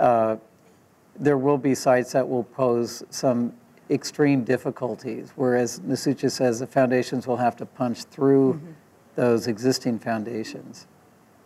[0.00, 0.36] uh,
[1.16, 3.52] there will be sites that will pose some
[3.92, 8.72] extreme difficulties, whereas Nasutsa says the foundations will have to punch through mm-hmm.
[9.16, 10.86] those existing foundations.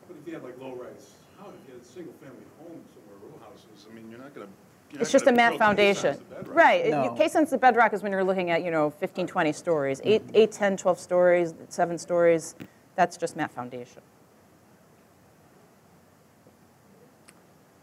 [0.07, 3.87] But if you had like low-rise, how, if you had single-family homes somewhere, row houses,
[3.91, 5.01] I mean, you're not going to.
[5.01, 6.17] It's just a mat foundation.
[6.47, 6.89] Right.
[6.89, 7.15] No.
[7.19, 10.37] K-sense the bedrock is when you're looking at, you know, 15, 20 stories, 8, mm-hmm.
[10.37, 12.55] 8 10, 12 stories, 7 stories.
[12.95, 14.01] That's just mat foundation.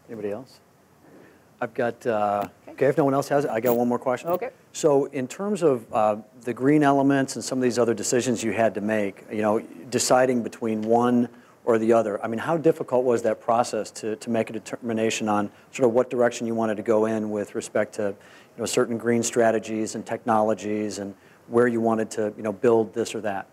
[0.08, 0.60] Anybody else?
[1.64, 4.28] I've got, uh, okay, if no one else has it, I got one more question.
[4.28, 4.50] Okay.
[4.74, 8.52] So in terms of uh, the green elements and some of these other decisions you
[8.52, 11.26] had to make, you know, deciding between one
[11.64, 12.22] or the other.
[12.22, 15.94] I mean, how difficult was that process to, to make a determination on sort of
[15.94, 19.94] what direction you wanted to go in with respect to, you know, certain green strategies
[19.94, 21.14] and technologies and
[21.48, 23.46] where you wanted to, you know, build this or that?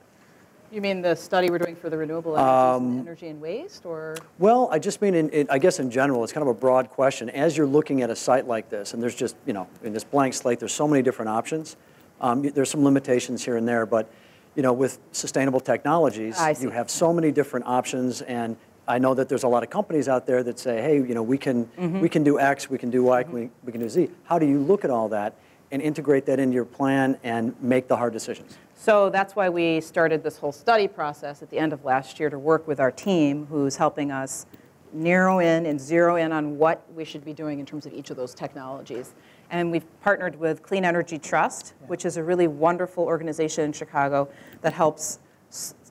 [0.71, 4.15] You mean the study we're doing for the renewable and energy and waste, or?
[4.39, 6.89] Well, I just mean, in, in, I guess in general, it's kind of a broad
[6.89, 7.29] question.
[7.29, 10.05] As you're looking at a site like this, and there's just, you know, in this
[10.05, 11.75] blank slate, there's so many different options.
[12.21, 14.09] Um, there's some limitations here and there, but,
[14.55, 18.55] you know, with sustainable technologies, you have so many different options, and
[18.87, 21.23] I know that there's a lot of companies out there that say, hey, you know,
[21.23, 21.99] we can, Mm-hmm.
[21.99, 24.09] we can do X, we can do Y, we, we can do Z.
[24.23, 25.35] How do you look at all that
[25.71, 28.57] and integrate that into your plan and make the hard decisions?
[28.75, 32.29] So that's why we started this whole study process at the end of last year
[32.29, 34.45] to work with our team who's helping us
[34.93, 38.09] narrow in and zero in on what we should be doing in terms of each
[38.09, 39.13] of those technologies.
[39.49, 44.29] And we've partnered with Clean Energy Trust, which is a really wonderful organization in Chicago
[44.61, 45.19] that helps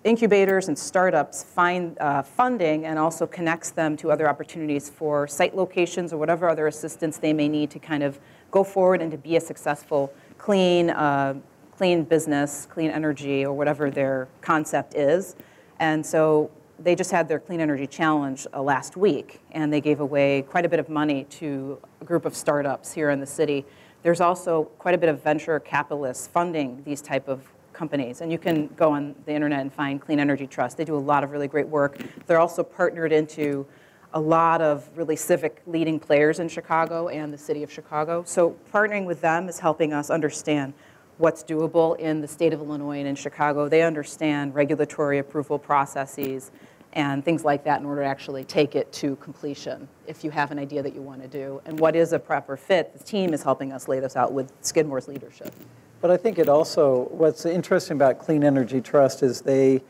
[0.02, 5.54] incubators and startups find uh, funding and also connects them to other opportunities for site
[5.54, 8.18] locations or whatever other assistance they may need to kind of
[8.50, 11.34] go forward and to be a successful clean, uh,
[11.76, 15.36] clean business, clean energy, or whatever their concept is.
[15.78, 20.00] And so they just had their Clean Energy Challenge uh, last week, and they gave
[20.00, 23.64] away quite a bit of money to a group of startups here in the city.
[24.02, 27.42] There's also quite a bit of venture capitalists funding these type of
[27.72, 30.76] companies, and you can go on the internet and find Clean Energy Trust.
[30.76, 31.98] They do a lot of really great work.
[32.26, 33.66] They're also partnered into
[34.12, 38.22] a lot of really civic leading players in Chicago and the city of Chicago.
[38.26, 40.74] So partnering with them is helping us understand
[41.18, 43.68] what's doable in the state of Illinois and in Chicago.
[43.68, 46.50] They understand regulatory approval processes
[46.92, 50.50] and things like that in order to actually take it to completion if you have
[50.50, 51.60] an idea that you want to do.
[51.64, 52.96] And what is a proper fit?
[52.98, 55.54] The team is helping us lay this out with Skidmore's leadership.
[56.00, 59.82] But I think it also, what's interesting about Clean Energy Trust is they,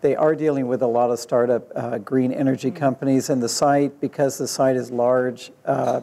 [0.00, 4.00] they are dealing with a lot of startup uh, green energy companies, and the site,
[4.00, 6.00] because the site is large, uh,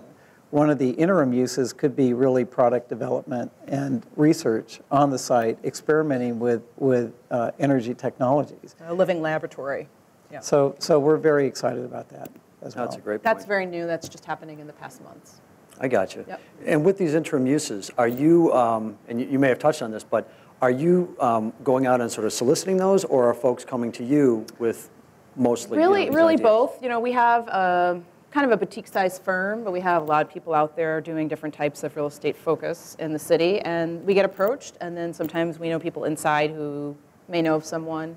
[0.52, 5.58] one of the interim uses could be really product development and research on the site,
[5.64, 8.76] experimenting with, with uh, energy technologies.
[8.86, 9.90] A living laboratory.
[10.32, 10.40] Yeah.
[10.40, 12.30] So, so we're very excited about that
[12.62, 12.86] as well.
[12.86, 13.24] That's a great point.
[13.24, 13.86] That's very new.
[13.86, 15.42] That's just happening in the past months.
[15.80, 16.24] I got you.
[16.26, 16.42] Yep.
[16.66, 19.92] And with these interim uses, are you, um, and you you may have touched on
[19.92, 20.32] this, but
[20.62, 24.04] are you um, going out and sort of soliciting those, or are folks coming to
[24.04, 24.90] you with
[25.36, 25.78] mostly?
[25.78, 26.42] you know, Really, really ideas?
[26.42, 26.82] both.
[26.82, 28.02] You know, we have a,
[28.32, 31.28] kind of a boutique-sized firm, but we have a lot of people out there doing
[31.28, 35.14] different types of real estate focus in the city, and we get approached, and then
[35.14, 36.96] sometimes we know people inside who
[37.28, 38.16] may know of someone.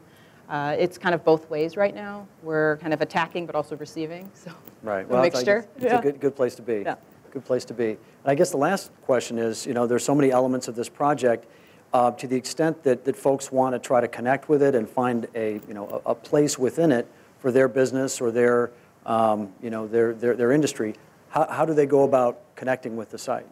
[0.48, 2.26] Uh, it's kind of both ways right now.
[2.42, 4.30] We're kind of attacking, but also receiving.
[4.34, 4.50] So
[4.82, 5.04] Right.
[5.04, 5.66] a Well, it's mixture.
[5.76, 5.98] It's Yeah.
[5.98, 6.82] a good, good place to be.
[6.86, 6.94] Yeah.
[7.32, 7.90] Good place to be.
[7.90, 10.88] And I guess the last question is, you know, there's so many elements of this
[10.88, 11.46] project,
[11.92, 14.88] uh, to the extent that, that folks want to try to connect with it and
[14.88, 17.06] find a, you know, a, a place within it
[17.38, 18.70] for their business or their,
[19.06, 20.94] um, you know, their, their, their industry,
[21.30, 23.46] how, how do they go about connecting with the site?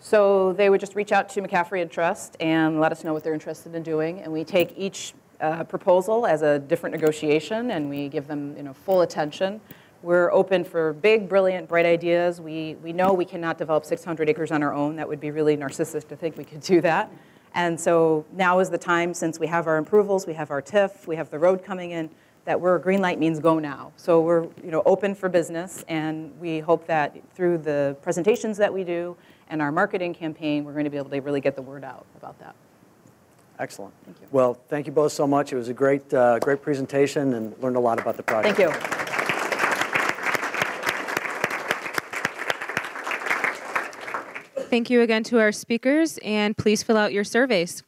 [0.00, 3.34] So they would just reach out to McCaffery Interests and let us know what they're
[3.34, 4.20] interested in doing.
[4.20, 8.62] And we take each uh, proposal as a different negotiation and we give them you
[8.62, 9.60] know, full attention.
[10.02, 12.40] We're open for big, brilliant, bright ideas.
[12.40, 14.96] We, we know we cannot develop 600 acres on our own.
[14.96, 17.10] That would be really narcissistic to think we could do that.
[17.54, 21.06] And so now is the time, since we have our approvals, we have our TIF,
[21.06, 22.10] we have the road coming in,
[22.44, 23.92] that we're, green light means go now.
[23.96, 28.72] So we're, you know, open for business, and we hope that through the presentations that
[28.72, 29.16] we do
[29.48, 32.04] and our marketing campaign, we're going to be able to really get the word out
[32.16, 32.54] about that.
[33.58, 33.94] Excellent.
[34.04, 34.26] Thank you.
[34.32, 35.52] Well, thank you both so much.
[35.52, 38.56] It was a great, uh, great presentation and learned a lot about the project.
[38.56, 39.03] Thank you.
[44.70, 47.82] Thank you again to our speakers, and please fill out your surveys.